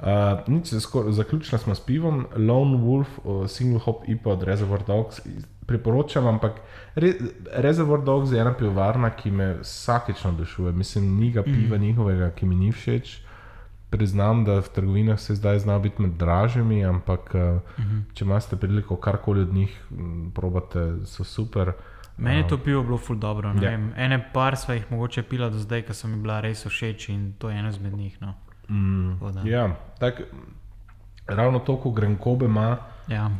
[0.01, 4.83] uh, nič, skor, zaključila smo s pivom, Lone Wolf, uh, Single Hop IPA od Reservoir
[4.87, 5.21] Dogs.
[5.65, 6.59] Priporočam, ampak
[6.99, 7.13] Re,
[7.63, 10.73] Reservoir Dogs je ena pivovarna, ki me vsakeč navdušuje.
[10.75, 11.81] Mislim, ni ga piva mm.
[11.81, 13.30] njihovega, ki mi ni všeč.
[13.91, 18.01] Priznam, da v trgovinah se zdaj zna biti med dražjimi, ampak uh, uh -huh.
[18.13, 19.81] če imate priliko karkoli od njih,
[20.33, 21.73] probate, so super.
[22.17, 23.53] Meni je to pivo bilo ful dobro.
[23.61, 23.71] Ja.
[23.71, 23.79] Ja.
[23.97, 27.33] Ene par sva jih mogoče pila do zdaj, ker so mi bila res všeč in
[27.37, 28.21] to je eno izmed njih.
[28.21, 28.33] No.
[28.69, 30.21] Mm, ja, tak,
[31.27, 32.77] ravno toliko grenkobe ima,
[33.07, 33.31] Ja.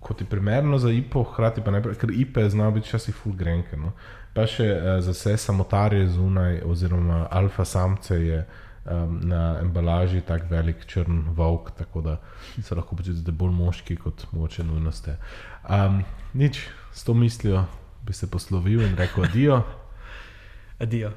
[0.00, 3.76] kot je primerno za IPO, hkrati pa ne, ker IPE znajo biti včasih full grenke.
[3.76, 3.92] No.
[4.34, 8.46] Pa še uh, za vse samotarje zunaj, oziroma alfa samce je
[8.84, 12.16] um, na embalaži tak velik črn volk, tako da
[12.62, 15.16] se lahko počutite bolj moški, kot moče nujno ste.
[15.68, 17.64] Um, nič, s to mislijo
[18.06, 19.62] bi se poslovil in rekel adijo.
[20.78, 21.12] Adijo.